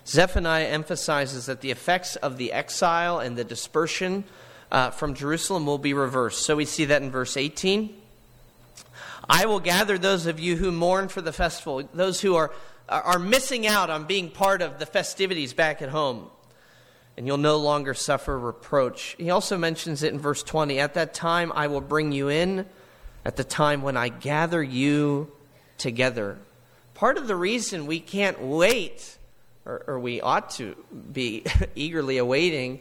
Zephaniah 0.05 0.67
emphasizes 0.67 1.47
that 1.47 1.61
the 1.61 1.71
effects 1.71 2.15
of 2.17 2.37
the 2.37 2.53
exile 2.53 3.19
and 3.19 3.37
the 3.37 3.43
dispersion 3.43 4.23
uh, 4.71 4.91
from 4.91 5.13
Jerusalem 5.13 5.65
will 5.65 5.77
be 5.77 5.93
reversed. 5.93 6.45
So 6.45 6.55
we 6.55 6.65
see 6.65 6.85
that 6.85 7.01
in 7.01 7.11
verse 7.11 7.35
18. 7.35 7.95
I 9.29 9.45
will 9.45 9.59
gather 9.59 9.97
those 9.97 10.25
of 10.25 10.39
you 10.39 10.55
who 10.55 10.71
mourn 10.71 11.07
for 11.07 11.21
the 11.21 11.33
festival, 11.33 11.87
those 11.93 12.21
who 12.21 12.35
are, 12.35 12.51
are 12.89 13.19
missing 13.19 13.67
out 13.67 13.89
on 13.89 14.05
being 14.05 14.29
part 14.29 14.61
of 14.61 14.79
the 14.79 14.85
festivities 14.85 15.53
back 15.53 15.81
at 15.81 15.89
home, 15.89 16.29
and 17.17 17.27
you'll 17.27 17.37
no 17.37 17.57
longer 17.57 17.93
suffer 17.93 18.37
reproach. 18.37 19.15
He 19.17 19.29
also 19.29 19.57
mentions 19.57 20.03
it 20.03 20.13
in 20.13 20.19
verse 20.19 20.43
20 20.43 20.79
At 20.79 20.93
that 20.95 21.13
time 21.13 21.51
I 21.53 21.67
will 21.67 21.81
bring 21.81 22.11
you 22.11 22.29
in, 22.29 22.65
at 23.25 23.35
the 23.35 23.43
time 23.43 23.81
when 23.81 23.97
I 23.97 24.09
gather 24.09 24.61
you 24.63 25.31
together. 25.77 26.37
Part 26.93 27.17
of 27.17 27.27
the 27.27 27.35
reason 27.35 27.87
we 27.87 27.99
can't 27.99 28.41
wait, 28.41 29.17
or, 29.65 29.83
or 29.87 29.99
we 29.99 30.21
ought 30.21 30.51
to 30.51 30.75
be 31.11 31.43
eagerly 31.75 32.17
awaiting 32.17 32.79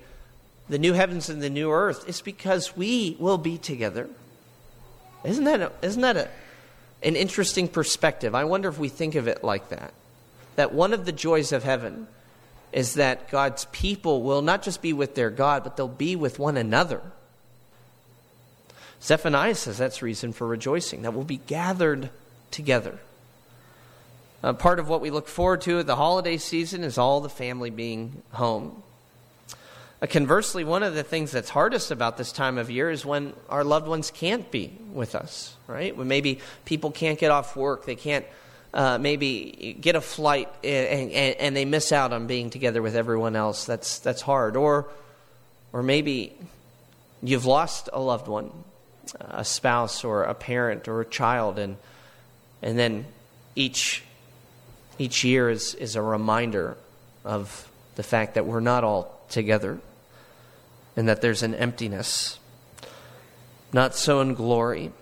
the 0.70 0.78
new 0.78 0.92
heavens 0.92 1.28
and 1.28 1.42
the 1.42 1.50
new 1.50 1.70
earth 1.70 2.08
is 2.08 2.22
because 2.22 2.76
we 2.76 3.16
will 3.18 3.38
be 3.38 3.58
together. 3.58 4.08
Isn't 5.24 5.44
that, 5.44 5.60
a, 5.60 5.72
isn't 5.82 6.00
that 6.00 6.16
a, 6.16 6.28
an 7.02 7.16
interesting 7.16 7.66
perspective? 7.66 8.36
I 8.36 8.44
wonder 8.44 8.68
if 8.68 8.78
we 8.78 8.88
think 8.88 9.16
of 9.16 9.26
it 9.26 9.42
like 9.42 9.70
that. 9.70 9.92
That 10.54 10.72
one 10.72 10.92
of 10.92 11.06
the 11.06 11.12
joys 11.12 11.50
of 11.52 11.64
heaven 11.64 12.06
is 12.72 12.94
that 12.94 13.30
God's 13.30 13.64
people 13.66 14.22
will 14.22 14.42
not 14.42 14.62
just 14.62 14.82
be 14.82 14.92
with 14.92 15.14
their 15.14 15.30
God, 15.30 15.64
but 15.64 15.76
they'll 15.76 15.88
be 15.88 16.16
with 16.16 16.38
one 16.38 16.56
another. 16.56 17.00
Zephaniah 19.02 19.54
says 19.54 19.78
that's 19.78 20.02
reason 20.02 20.32
for 20.32 20.46
rejoicing, 20.46 21.02
that 21.02 21.14
we'll 21.14 21.24
be 21.24 21.38
gathered 21.38 22.10
together. 22.50 22.98
Uh, 24.42 24.52
part 24.52 24.78
of 24.78 24.88
what 24.88 25.00
we 25.00 25.10
look 25.10 25.28
forward 25.28 25.60
to 25.62 25.80
at 25.80 25.86
the 25.86 25.96
holiday 25.96 26.36
season 26.36 26.84
is 26.84 26.96
all 26.96 27.20
the 27.20 27.28
family 27.28 27.70
being 27.70 28.22
home. 28.32 28.82
Uh, 30.00 30.06
conversely, 30.06 30.64
one 30.64 30.82
of 30.82 30.94
the 30.94 31.02
things 31.02 31.30
that's 31.30 31.50
hardest 31.50 31.90
about 31.90 32.16
this 32.16 32.32
time 32.32 32.56
of 32.56 32.70
year 32.70 32.90
is 32.90 33.04
when 33.04 33.34
our 33.50 33.64
loved 33.64 33.86
ones 33.86 34.10
can't 34.10 34.50
be 34.50 34.72
with 34.94 35.14
us, 35.14 35.54
right? 35.66 35.94
When 35.94 36.08
maybe 36.08 36.40
people 36.64 36.90
can't 36.90 37.18
get 37.18 37.30
off 37.30 37.54
work, 37.54 37.84
they 37.84 37.96
can't 37.96 38.24
uh, 38.72 38.98
maybe 38.98 39.76
get 39.80 39.96
a 39.96 40.00
flight, 40.00 40.48
and, 40.62 41.10
and, 41.10 41.36
and, 41.36 41.56
they 41.56 41.64
miss 41.64 41.90
out 41.90 42.12
on 42.12 42.26
being 42.26 42.50
together 42.50 42.80
with 42.82 42.94
everyone 42.94 43.34
else. 43.34 43.64
That's, 43.64 43.98
that's 43.98 44.22
hard. 44.22 44.56
Or, 44.56 44.86
or 45.72 45.82
maybe 45.82 46.36
you've 47.22 47.46
lost 47.46 47.88
a 47.92 48.00
loved 48.00 48.28
one, 48.28 48.52
a 49.18 49.44
spouse, 49.44 50.04
or 50.04 50.22
a 50.22 50.34
parent, 50.34 50.86
or 50.86 51.00
a 51.00 51.04
child, 51.04 51.58
and, 51.58 51.76
and 52.62 52.78
then 52.78 53.06
each, 53.56 54.04
each 54.98 55.24
year 55.24 55.50
is, 55.50 55.74
is 55.74 55.96
a 55.96 56.02
reminder 56.02 56.76
of 57.24 57.68
the 57.96 58.02
fact 58.04 58.34
that 58.34 58.46
we're 58.46 58.60
not 58.60 58.84
all 58.84 59.20
together 59.28 59.80
and 60.96 61.08
that 61.08 61.20
there's 61.20 61.42
an 61.42 61.54
emptiness. 61.54 62.38
Not 63.72 63.94
so 63.94 64.20
in 64.20 64.34
glory. 64.34 64.92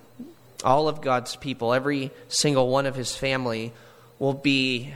All 0.64 0.88
of 0.88 1.00
God's 1.00 1.36
people, 1.36 1.72
every 1.72 2.10
single 2.28 2.68
one 2.68 2.86
of 2.86 2.96
his 2.96 3.16
family, 3.16 3.72
will 4.18 4.34
be 4.34 4.94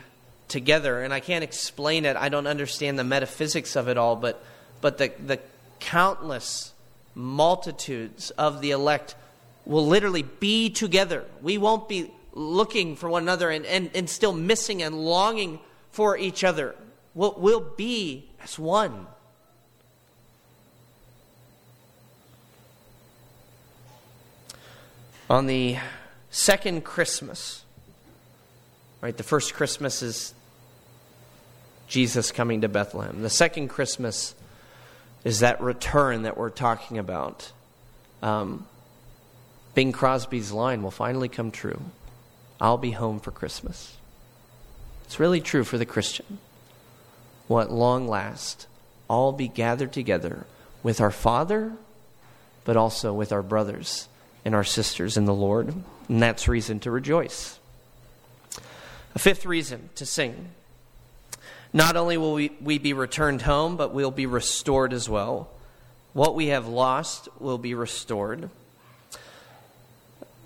together. 0.49 1.03
And 1.03 1.15
I 1.15 1.21
can't 1.21 1.45
explain 1.45 2.05
it. 2.05 2.17
I 2.17 2.29
don't 2.29 2.47
understand 2.47 2.99
the 2.99 3.05
metaphysics 3.05 3.77
of 3.77 3.89
it 3.89 3.97
all, 3.97 4.17
but, 4.17 4.43
but 4.81 4.99
the, 4.99 5.13
the 5.25 5.41
countless 5.81 6.73
multitudes 7.15 8.31
of 8.33 8.61
the 8.61 8.71
elect 8.71 9.15
will 9.65 9.87
literally 9.87 10.23
be 10.23 10.71
together. 10.71 11.25
We 11.41 11.59
won't 11.59 11.89
be 11.89 12.11
looking 12.33 12.97
for 12.97 13.09
one 13.09 13.23
another 13.23 13.51
and, 13.51 13.65
and, 13.67 13.91
and 13.95 14.09
still 14.09 14.33
missing 14.33 14.83
and 14.83 15.05
longing 15.05 15.61
for 15.91 16.17
each 16.17 16.43
other. 16.45 16.75
We'll, 17.15 17.35
we'll 17.39 17.61
be 17.61 18.29
as 18.43 18.59
one. 18.59 19.07
On 25.33 25.47
the 25.47 25.79
second 26.31 26.85
Christmas, 26.85 27.65
right, 29.01 29.17
the 29.17 29.23
first 29.23 29.55
Christmas 29.55 30.03
is 30.03 30.35
Jesus 31.89 32.31
coming 32.31 32.61
to 32.61 32.69
Bethlehem. 32.69 33.23
The 33.23 33.31
second 33.31 33.69
Christmas 33.69 34.35
is 35.25 35.41
that 35.41 35.59
return 35.63 36.25
that 36.25 36.37
we're 36.37 36.51
talking 36.51 36.99
about. 36.99 37.51
Um, 38.23 38.67
Bing 39.73 39.93
Crosby's 39.93 40.53
line 40.53 40.83
will 40.83 40.91
finally 40.91 41.31
come 41.31 41.51
true 41.51 41.81
I'll 42.61 42.77
be 42.77 42.91
home 42.91 43.19
for 43.19 43.31
Christmas. 43.31 43.97
It's 45.07 45.19
really 45.19 45.41
true 45.41 45.65
for 45.65 45.79
the 45.79 45.87
Christian. 45.87 46.41
Will 47.49 47.63
at 47.63 47.73
long 47.73 48.07
last 48.07 48.67
all 49.09 49.33
be 49.33 49.49
gathered 49.49 49.95
together 49.95 50.45
with 50.83 51.01
our 51.01 51.11
Father, 51.11 51.73
but 52.65 52.77
also 52.77 53.15
with 53.15 53.33
our 53.33 53.43
brothers 53.43 54.09
and 54.45 54.55
our 54.55 54.65
sisters 54.65 55.17
in 55.17 55.25
the 55.25 55.35
Lord. 55.35 55.75
And 56.09 56.23
that's 56.23 56.49
reason 56.49 56.81
to 56.81 56.91
rejoice. 56.91 57.59
A 59.15 59.19
fifth 59.19 59.45
reason 59.45 59.91
to 59.97 60.07
sing. 60.07 60.49
Not 61.73 61.97
only 61.97 62.17
will 62.17 62.35
we, 62.35 62.53
we 62.61 62.79
be 62.79 62.93
returned 62.93 63.43
home, 63.43 63.77
but 63.77 63.95
we'll 63.95 64.11
be 64.11 64.27
restored 64.27 64.93
as 64.93 65.09
well. 65.09 65.51
What 66.13 66.35
we 66.35 66.49
have 66.49 66.69
lost 66.69 67.29
will 67.39 67.59
be 67.59 67.75
restored. 67.75 68.51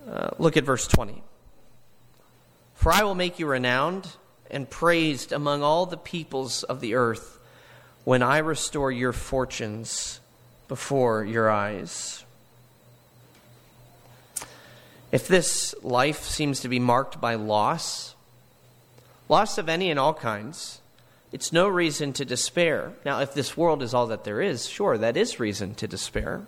Uh, 0.09 0.30
look 0.38 0.56
at 0.56 0.64
verse 0.64 0.87
20. 0.87 1.22
For 2.74 2.92
I 2.92 3.02
will 3.02 3.16
make 3.16 3.38
you 3.38 3.46
renowned 3.46 4.09
and 4.50 4.70
praised 4.70 5.32
among 5.32 5.62
all 5.62 5.87
the 5.87 5.96
peoples 5.96 6.62
of 6.62 6.80
the 6.80 6.94
earth 6.94 7.40
when 8.04 8.22
I 8.22 8.38
restore 8.38 8.92
your 8.92 9.12
fortunes 9.12 10.20
before 10.68 11.24
your 11.24 11.50
eyes. 11.50 12.24
If 15.12 15.29
this 15.29 15.75
life 15.83 16.25
seems 16.25 16.61
to 16.61 16.69
be 16.69 16.79
marked 16.79 17.21
by 17.21 17.35
loss, 17.37 18.14
loss 19.29 19.59
of 19.59 19.69
any 19.69 19.90
and 19.90 20.01
all 20.01 20.14
kinds, 20.14 20.81
it's 21.33 21.53
no 21.53 21.69
reason 21.69 22.12
to 22.14 22.25
despair. 22.25 22.92
Now, 23.05 23.21
if 23.21 23.35
this 23.35 23.57
world 23.57 23.83
is 23.83 23.95
all 23.95 24.07
that 24.09 24.25
there 24.25 24.40
is, 24.40 24.69
sure, 24.69 24.99
that 24.99 25.16
is 25.16 25.40
reason 25.40 25.75
to 25.77 25.87
despair. 25.87 26.42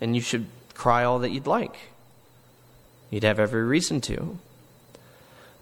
And 0.00 0.14
you 0.14 0.22
should 0.22 0.46
cry 0.74 1.04
all 1.04 1.18
that 1.20 1.30
you'd 1.30 1.46
like. 1.46 1.76
You'd 3.10 3.24
have 3.24 3.40
every 3.40 3.64
reason 3.64 4.00
to. 4.02 4.38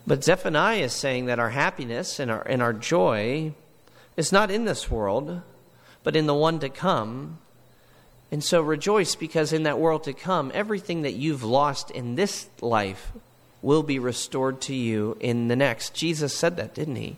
But 0.06 0.24
Zephaniah 0.24 0.84
is 0.84 0.92
saying 0.92 1.26
that 1.26 1.38
our 1.38 1.50
happiness 1.50 2.20
and 2.20 2.30
our, 2.30 2.42
and 2.42 2.62
our 2.62 2.72
joy 2.72 3.52
is 4.16 4.30
not 4.32 4.50
in 4.50 4.64
this 4.64 4.90
world, 4.90 5.42
but 6.04 6.16
in 6.16 6.26
the 6.26 6.34
one 6.34 6.60
to 6.60 6.68
come. 6.68 7.38
And 8.30 8.42
so 8.42 8.60
rejoice 8.60 9.14
because 9.14 9.52
in 9.52 9.62
that 9.64 9.78
world 9.78 10.04
to 10.04 10.12
come, 10.12 10.50
everything 10.52 11.02
that 11.02 11.14
you've 11.14 11.44
lost 11.44 11.90
in 11.90 12.16
this 12.16 12.48
life 12.60 13.12
will 13.62 13.82
be 13.82 13.98
restored 13.98 14.60
to 14.62 14.74
you 14.74 15.16
in 15.20 15.48
the 15.48 15.56
next. 15.56 15.94
Jesus 15.94 16.34
said 16.34 16.56
that, 16.56 16.74
didn't 16.74 16.96
he? 16.96 17.16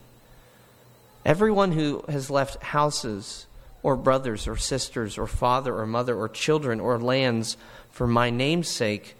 Everyone 1.24 1.72
who 1.72 2.04
has 2.08 2.30
left 2.30 2.62
houses 2.62 3.46
or 3.82 3.96
brothers 3.96 4.46
or 4.46 4.56
sisters 4.56 5.18
or 5.18 5.26
father 5.26 5.74
or 5.74 5.86
mother 5.86 6.16
or 6.16 6.28
children 6.28 6.80
or 6.80 6.98
lands 6.98 7.56
for 7.90 8.06
my 8.06 8.30
name's 8.30 8.68
sake 8.68 9.14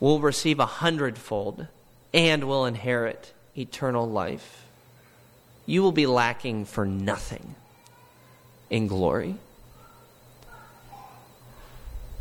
will 0.00 0.20
receive 0.20 0.58
a 0.58 0.66
hundredfold 0.66 1.66
and 2.12 2.44
will 2.44 2.66
inherit 2.66 3.32
eternal 3.56 4.08
life. 4.08 4.66
You 5.64 5.82
will 5.82 5.92
be 5.92 6.06
lacking 6.06 6.64
for 6.64 6.84
nothing 6.84 7.54
in 8.68 8.86
glory. 8.88 9.36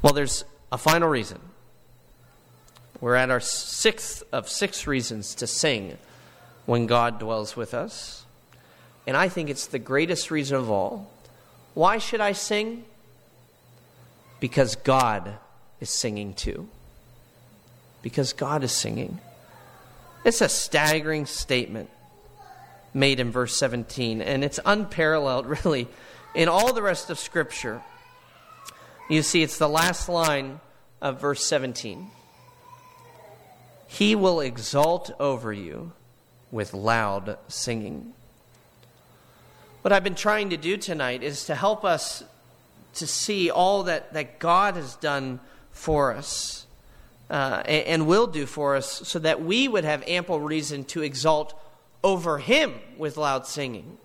Well, 0.02 0.14
there's 0.14 0.44
a 0.72 0.78
final 0.78 1.10
reason. 1.10 1.40
We're 3.00 3.16
at 3.16 3.30
our 3.30 3.40
sixth 3.40 4.24
of 4.32 4.48
six 4.48 4.88
reasons 4.88 5.36
to 5.36 5.48
sing 5.48 5.98
when 6.66 6.86
God 6.86 7.20
dwells 7.20 7.56
with 7.56 7.74
us. 7.74 8.26
And 9.08 9.18
I 9.18 9.30
think 9.30 9.50
it's 9.50 9.68
the 9.68 9.80
greatest 9.80 10.32
reason 10.32 10.58
of 10.58 10.70
all. 10.70 11.12
Why 11.74 11.98
should 11.98 12.22
I 12.22 12.34
sing? 12.34 12.86
Because 14.40 14.76
God 14.76 15.34
is 15.80 15.90
singing 15.90 16.34
too. 16.34 16.68
Because 18.02 18.34
God 18.34 18.64
is 18.64 18.72
singing. 18.72 19.20
It's 20.24 20.42
a 20.42 20.50
staggering 20.50 21.26
statement 21.26 21.90
made 22.94 23.20
in 23.20 23.32
verse 23.32 23.56
17, 23.56 24.22
and 24.22 24.44
it's 24.44 24.60
unparalleled, 24.66 25.46
really, 25.66 25.88
in 26.36 26.50
all 26.50 26.74
the 26.74 26.82
rest 26.82 27.10
of 27.10 27.18
Scripture. 27.18 27.82
You 29.12 29.24
see, 29.24 29.44
it's 29.44 29.58
the 29.58 29.68
last 29.68 30.08
line 30.08 30.62
of 31.02 31.20
verse 31.20 31.44
17. 31.44 32.12
He 33.86 34.16
will 34.16 34.40
exalt 34.40 35.12
over 35.20 35.52
you 35.52 35.92
with 36.50 36.74
loud 36.74 37.38
singing. 37.50 38.14
What 39.82 39.92
I've 39.92 40.06
been 40.06 40.16
trying 40.16 40.52
to 40.52 40.58
do 40.58 40.78
tonight 40.78 41.24
is 41.24 41.48
to 41.48 41.56
help 41.56 41.84
us 41.84 42.24
to 42.94 43.06
see 43.06 43.52
all 43.52 43.84
that, 43.84 44.14
that 44.14 44.40
God 44.40 44.78
has 44.78 44.96
done 44.96 45.42
for 45.74 46.14
us 46.14 46.66
uh, 47.30 47.64
and, 47.66 47.86
and 47.88 48.08
will 48.08 48.28
do 48.28 48.46
for 48.46 48.78
us 48.78 49.06
so 49.06 49.20
that 49.20 49.44
we 49.44 49.68
would 49.68 49.84
have 49.84 50.04
ample 50.08 50.40
reason 50.40 50.86
to 50.86 51.02
exalt 51.02 51.54
over 52.02 52.38
Him 52.38 52.76
with 52.98 53.18
loud 53.18 53.46
singing. 53.46 53.98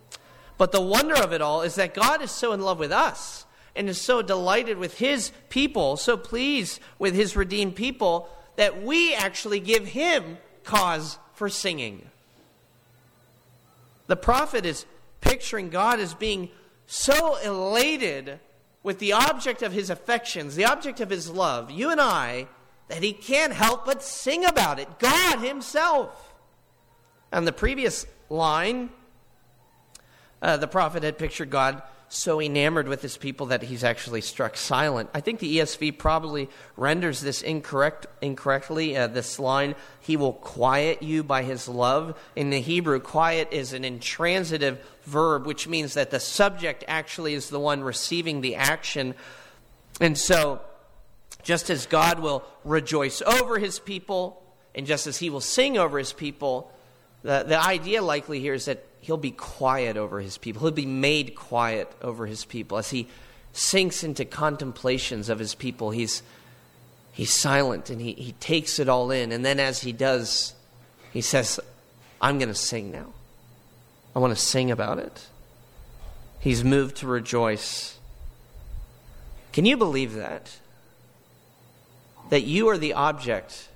But 0.59 0.73
the 0.73 0.81
wonder 0.81 1.15
of 1.15 1.33
it 1.33 1.41
all 1.41 1.63
is 1.63 1.77
that 1.77 1.95
God 1.95 2.23
is 2.23 2.33
so 2.33 2.53
in 2.53 2.61
love 2.61 2.81
with 2.81 2.91
us 2.91 3.46
and 3.77 3.89
is 3.89 4.01
so 4.01 4.23
delighted 4.23 4.79
with 4.79 4.99
His 4.99 5.33
people, 5.49 5.97
so 5.97 6.17
pleased 6.17 6.81
with 6.99 7.15
His 7.15 7.37
redeemed 7.37 7.77
people, 7.77 8.29
that 8.57 8.83
we 8.83 9.15
actually 9.15 9.61
give 9.61 9.87
Him 9.87 10.39
cause 10.65 11.19
for 11.35 11.49
singing. 11.49 12.11
The 14.07 14.17
prophet 14.17 14.65
is 14.65 14.87
picturing 15.21 15.69
God 15.69 16.01
as 16.01 16.15
being 16.15 16.51
so 16.87 17.37
elated 17.37 18.39
with 18.83 19.01
the 19.01 19.13
object 19.13 19.63
of 19.63 19.73
his 19.73 19.91
affections, 19.91 20.55
the 20.55 20.65
object 20.65 21.01
of 21.01 21.11
his 21.11 21.29
love, 21.29 21.71
you 21.73 21.91
and 21.91 22.01
I, 22.01 22.47
that 22.87 23.03
he 23.03 23.13
can't 23.13 23.53
help 23.53 23.85
but 23.85 24.03
sing 24.03 24.45
about 24.45 24.79
it. 24.79 25.01
God 25.01 25.41
himself. 25.41 26.35
And 27.33 27.45
the 27.45 27.53
previous 27.53 28.07
line, 28.31 28.91
uh, 30.41 30.57
the 30.57 30.69
prophet 30.69 31.03
had 31.03 31.19
pictured 31.19 31.51
God 31.51 31.83
so 32.09 32.41
enamored 32.41 32.87
with 32.87 33.03
his 33.03 33.17
people 33.17 33.47
that 33.47 33.65
he's 33.65 33.83
actually 33.83 34.21
struck 34.21 34.57
silent. 34.57 35.11
I 35.13 35.21
think 35.21 35.41
the 35.41 35.59
ESV 35.59 35.99
probably 35.99 36.49
renders 36.77 37.21
this 37.21 37.43
incorrect, 37.43 38.07
incorrectly. 38.23 38.97
Uh, 38.97 39.09
this 39.09 39.39
line, 39.39 39.75
he 40.01 40.17
will 40.17 40.35
quiet 40.35 41.03
you 41.03 41.25
by 41.25 41.43
his 41.43 41.69
love. 41.69 42.19
In 42.37 42.51
the 42.51 42.61
Hebrew, 42.61 43.01
quiet 43.01 43.49
is 43.51 43.73
an 43.73 43.85
intransitive 43.85 44.79
verb, 45.05 45.47
which 45.47 45.67
means 45.67 45.95
that 45.95 46.11
the 46.11 46.21
subject 46.21 46.85
actually 46.87 47.35
is 47.35 47.51
the 47.51 47.61
one 47.61 47.83
receiving 47.83 48.41
the 48.41 48.55
action. 48.55 49.15
And 50.01 50.17
so, 50.17 50.61
just 51.43 51.71
as 51.71 51.87
God 51.87 52.21
will 52.21 52.45
rejoice 52.65 53.21
over 53.23 53.59
his 53.59 53.79
people, 53.81 54.43
and 54.75 54.87
just 54.87 55.07
as 55.07 55.19
he 55.19 55.31
will 55.31 55.41
sing 55.41 55.77
over 55.77 55.99
his 55.99 56.13
people, 56.13 56.73
the, 57.23 57.45
the 57.47 57.61
idea 57.61 58.03
likely 58.03 58.41
here 58.41 58.55
is 58.55 58.67
that 58.67 58.86
he'll 59.07 59.17
be 59.17 59.31
quiet 59.31 59.97
over 59.97 60.21
his 60.21 60.37
people. 60.37 60.63
He'll 60.63 60.73
be 60.73 60.85
made 60.85 61.37
quiet 61.37 61.93
over 62.03 62.27
his 62.27 62.45
people. 62.45 62.77
As 62.77 62.91
he 62.91 63.07
sinks 63.53 64.03
into 64.03 64.25
contemplations 64.25 65.29
of 65.29 65.39
his 65.39 65.55
people, 65.55 65.93
he's, 65.93 66.25
he's 67.13 67.31
silent 67.31 67.89
and 67.89 68.01
he, 68.01 68.15
he 68.15 68.33
takes 68.33 68.81
it 68.81 68.89
all 68.89 69.13
in. 69.13 69.31
And 69.31 69.45
then 69.45 69.61
as 69.61 69.81
he 69.81 69.93
does, 69.93 70.55
he 71.13 71.21
says, 71.21 71.61
I'm 72.21 72.41
going 72.41 72.49
to 72.49 72.55
sing 72.55 72.91
now. 72.91 73.13
I 74.17 74.19
want 74.19 74.35
to 74.35 74.41
sing 74.41 74.73
about 74.73 74.99
it. 74.99 75.29
He's 76.41 76.65
moved 76.65 76.97
to 76.97 77.07
rejoice. 77.07 78.01
Can 79.53 79.67
you 79.67 79.77
believe 79.77 80.15
that? 80.15 80.51
That 82.31 82.43
you 82.43 82.67
are 82.71 82.79
the 82.79 82.95
object 82.95 83.69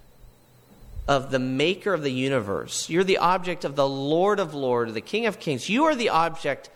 of 1.09 1.31
the 1.31 1.39
maker 1.39 1.93
of 1.93 2.03
the 2.03 2.13
universe. 2.13 2.89
You're 2.89 3.05
the 3.05 3.19
object 3.19 3.65
of 3.65 3.77
the 3.77 3.89
Lord 3.89 4.39
of 4.39 4.55
Lords, 4.55 4.93
the 4.93 5.01
King 5.01 5.27
of 5.27 5.41
Kings. 5.41 5.69
You 5.69 5.85
are 5.85 5.95
the 5.95 6.11
object 6.11 6.71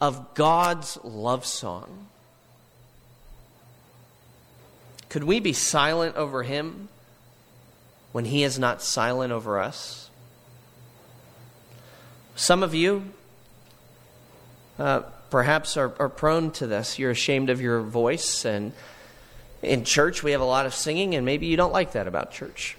of 0.00 0.34
God's 0.34 0.98
love 1.02 1.44
song. 1.46 2.06
Could 5.08 5.24
we 5.24 5.40
be 5.40 5.52
silent 5.52 6.16
over 6.16 6.42
him 6.42 6.88
when 8.12 8.26
he 8.26 8.42
is 8.42 8.58
not 8.58 8.82
silent 8.82 9.32
over 9.32 9.58
us? 9.58 10.10
Some 12.36 12.62
of 12.62 12.74
you 12.74 13.04
uh, 14.78 15.00
perhaps 15.30 15.76
are, 15.76 15.92
are 15.98 16.08
prone 16.08 16.50
to 16.52 16.66
this. 16.66 16.98
You're 16.98 17.10
ashamed 17.10 17.50
of 17.50 17.60
your 17.60 17.80
voice, 17.80 18.44
and 18.44 18.72
in 19.62 19.84
church 19.84 20.22
we 20.22 20.32
have 20.32 20.40
a 20.40 20.44
lot 20.44 20.66
of 20.66 20.74
singing, 20.74 21.14
and 21.14 21.24
maybe 21.24 21.46
you 21.46 21.56
don't 21.56 21.72
like 21.72 21.92
that 21.92 22.06
about 22.06 22.30
church. 22.30 22.76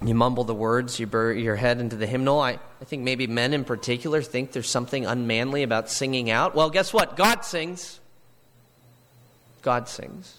You 0.00 0.14
mumble 0.14 0.44
the 0.44 0.54
words, 0.54 1.00
you 1.00 1.06
bury 1.06 1.42
your 1.42 1.56
head 1.56 1.80
into 1.80 1.96
the 1.96 2.06
hymnal. 2.06 2.40
I, 2.40 2.58
I 2.80 2.84
think 2.84 3.02
maybe 3.02 3.26
men 3.26 3.52
in 3.52 3.64
particular 3.64 4.22
think 4.22 4.52
there's 4.52 4.70
something 4.70 5.04
unmanly 5.04 5.64
about 5.64 5.90
singing 5.90 6.30
out. 6.30 6.54
Well, 6.54 6.70
guess 6.70 6.92
what? 6.92 7.16
God 7.16 7.44
sings. 7.44 7.98
God 9.62 9.88
sings. 9.88 10.38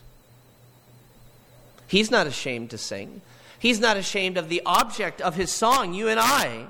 He's 1.88 2.10
not 2.10 2.26
ashamed 2.26 2.70
to 2.70 2.78
sing. 2.78 3.22
He's 3.58 3.82
not 3.82 3.98
ashamed 3.98 4.38
of 4.38 4.48
the 4.48 4.62
object 4.66 5.20
of 5.20 5.36
his 5.36 5.52
song, 5.52 5.94
you 5.94 6.08
and 6.08 6.20
I. 6.20 6.68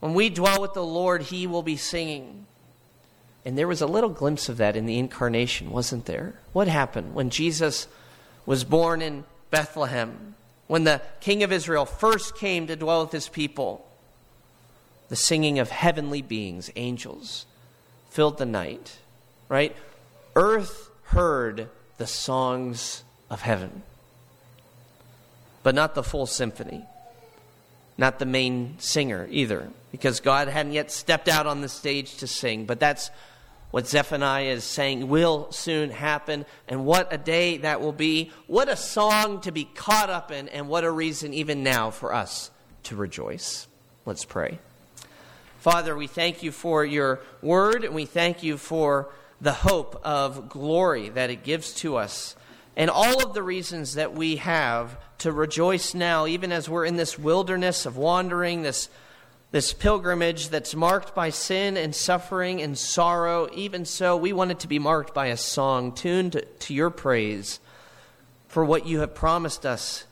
When 0.00 0.14
we 0.14 0.30
dwell 0.30 0.62
with 0.62 0.72
the 0.72 0.84
Lord, 0.84 1.22
he 1.22 1.46
will 1.46 1.62
be 1.62 1.76
singing. 1.76 2.46
And 3.44 3.58
there 3.58 3.68
was 3.68 3.82
a 3.82 3.86
little 3.86 4.10
glimpse 4.10 4.48
of 4.48 4.56
that 4.58 4.76
in 4.76 4.86
the 4.86 4.98
incarnation, 4.98 5.70
wasn't 5.70 6.06
there? 6.06 6.40
What 6.52 6.68
happened 6.68 7.14
when 7.14 7.30
Jesus 7.30 7.86
was 8.46 8.64
born 8.64 9.02
in 9.02 9.24
Bethlehem? 9.50 10.34
When 10.68 10.84
the 10.84 11.02
king 11.20 11.42
of 11.42 11.50
Israel 11.50 11.84
first 11.84 12.36
came 12.36 12.66
to 12.68 12.76
dwell 12.76 13.02
with 13.02 13.12
his 13.12 13.28
people, 13.28 13.84
the 15.08 15.16
singing 15.16 15.58
of 15.58 15.70
heavenly 15.70 16.22
beings, 16.22 16.70
angels, 16.76 17.46
filled 18.10 18.38
the 18.38 18.46
night, 18.46 18.98
right? 19.48 19.74
Earth 20.36 20.90
heard 21.04 21.68
the 21.96 22.06
songs 22.06 23.02
of 23.30 23.40
heaven, 23.40 23.82
but 25.62 25.74
not 25.74 25.94
the 25.94 26.02
full 26.02 26.26
symphony, 26.26 26.84
not 27.96 28.18
the 28.18 28.26
main 28.26 28.76
singer 28.78 29.26
either, 29.30 29.70
because 29.90 30.20
God 30.20 30.48
hadn't 30.48 30.72
yet 30.72 30.92
stepped 30.92 31.28
out 31.28 31.46
on 31.46 31.62
the 31.62 31.68
stage 31.68 32.18
to 32.18 32.26
sing. 32.26 32.66
But 32.66 32.78
that's 32.78 33.10
what 33.70 33.86
Zephaniah 33.86 34.44
is 34.44 34.64
saying 34.64 35.08
will 35.08 35.52
soon 35.52 35.90
happen, 35.90 36.46
and 36.68 36.86
what 36.86 37.12
a 37.12 37.18
day 37.18 37.58
that 37.58 37.80
will 37.80 37.92
be. 37.92 38.32
What 38.46 38.68
a 38.68 38.76
song 38.76 39.40
to 39.42 39.52
be 39.52 39.64
caught 39.64 40.08
up 40.08 40.30
in, 40.30 40.48
and 40.48 40.68
what 40.68 40.84
a 40.84 40.90
reason 40.90 41.34
even 41.34 41.62
now 41.62 41.90
for 41.90 42.14
us 42.14 42.50
to 42.84 42.96
rejoice. 42.96 43.66
Let's 44.06 44.24
pray. 44.24 44.58
Father, 45.58 45.94
we 45.94 46.06
thank 46.06 46.42
you 46.42 46.50
for 46.50 46.84
your 46.84 47.20
word, 47.42 47.84
and 47.84 47.94
we 47.94 48.06
thank 48.06 48.42
you 48.42 48.56
for 48.56 49.10
the 49.40 49.52
hope 49.52 50.00
of 50.04 50.48
glory 50.48 51.10
that 51.10 51.30
it 51.30 51.44
gives 51.44 51.74
to 51.74 51.96
us, 51.96 52.36
and 52.76 52.88
all 52.88 53.22
of 53.22 53.34
the 53.34 53.42
reasons 53.42 53.94
that 53.94 54.14
we 54.14 54.36
have 54.36 54.96
to 55.18 55.32
rejoice 55.32 55.94
now, 55.94 56.26
even 56.26 56.52
as 56.52 56.68
we're 56.68 56.84
in 56.84 56.96
this 56.96 57.18
wilderness 57.18 57.86
of 57.86 57.96
wandering, 57.96 58.62
this 58.62 58.88
this 59.50 59.72
pilgrimage 59.72 60.50
that's 60.50 60.74
marked 60.74 61.14
by 61.14 61.30
sin 61.30 61.76
and 61.76 61.94
suffering 61.94 62.60
and 62.60 62.76
sorrow, 62.76 63.48
even 63.54 63.84
so, 63.84 64.16
we 64.16 64.32
want 64.32 64.50
it 64.50 64.60
to 64.60 64.68
be 64.68 64.78
marked 64.78 65.14
by 65.14 65.26
a 65.26 65.36
song 65.36 65.92
tuned 65.92 66.42
to, 66.58 66.74
your 66.74 66.90
praise 66.90 67.58
for 68.46 68.64
what 68.64 68.86
you 68.86 69.00
have 69.00 69.14
promised 69.14 69.64
us 69.64 70.04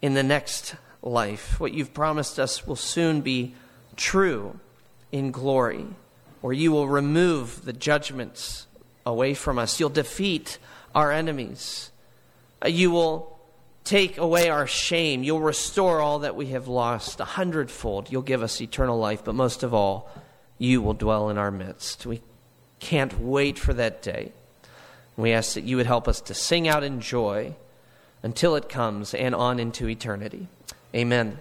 in 0.00 0.14
the 0.14 0.22
next 0.22 0.74
life. 1.02 1.60
What 1.60 1.74
you've 1.74 1.92
promised 1.92 2.38
us 2.38 2.66
will 2.66 2.76
soon 2.76 3.20
be 3.20 3.54
true 3.96 4.58
in 5.12 5.30
glory, 5.32 5.86
where 6.40 6.54
you 6.54 6.72
will 6.72 6.88
remove 6.88 7.64
the 7.66 7.74
judgments 7.74 8.66
away 9.04 9.34
from 9.34 9.58
us. 9.58 9.78
You'll 9.78 9.90
defeat 9.90 10.58
our 10.94 11.12
enemies. 11.12 11.90
You 12.64 12.90
will 12.90 13.39
take 13.84 14.18
away 14.18 14.48
our 14.48 14.66
shame. 14.66 15.22
You'll 15.22 15.40
restore 15.40 16.00
all 16.00 16.20
that 16.20 16.36
we 16.36 16.46
have 16.46 16.68
lost 16.68 17.20
a 17.20 17.24
hundredfold. 17.24 18.10
You'll 18.10 18.22
give 18.22 18.42
us 18.42 18.60
eternal 18.60 18.98
life, 18.98 19.24
but 19.24 19.34
most 19.34 19.62
of 19.62 19.74
all, 19.74 20.10
you 20.58 20.82
will 20.82 20.94
dwell 20.94 21.30
in 21.30 21.38
our 21.38 21.50
midst. 21.50 22.06
We 22.06 22.22
can't 22.78 23.20
wait 23.20 23.58
for 23.58 23.72
that 23.74 24.02
day. 24.02 24.32
We 25.16 25.32
ask 25.32 25.54
that 25.54 25.64
you 25.64 25.76
would 25.76 25.86
help 25.86 26.08
us 26.08 26.20
to 26.22 26.34
sing 26.34 26.68
out 26.68 26.82
in 26.82 27.00
joy 27.00 27.54
until 28.22 28.56
it 28.56 28.68
comes 28.68 29.14
and 29.14 29.34
on 29.34 29.58
into 29.58 29.88
eternity. 29.88 30.48
Amen. 30.94 31.38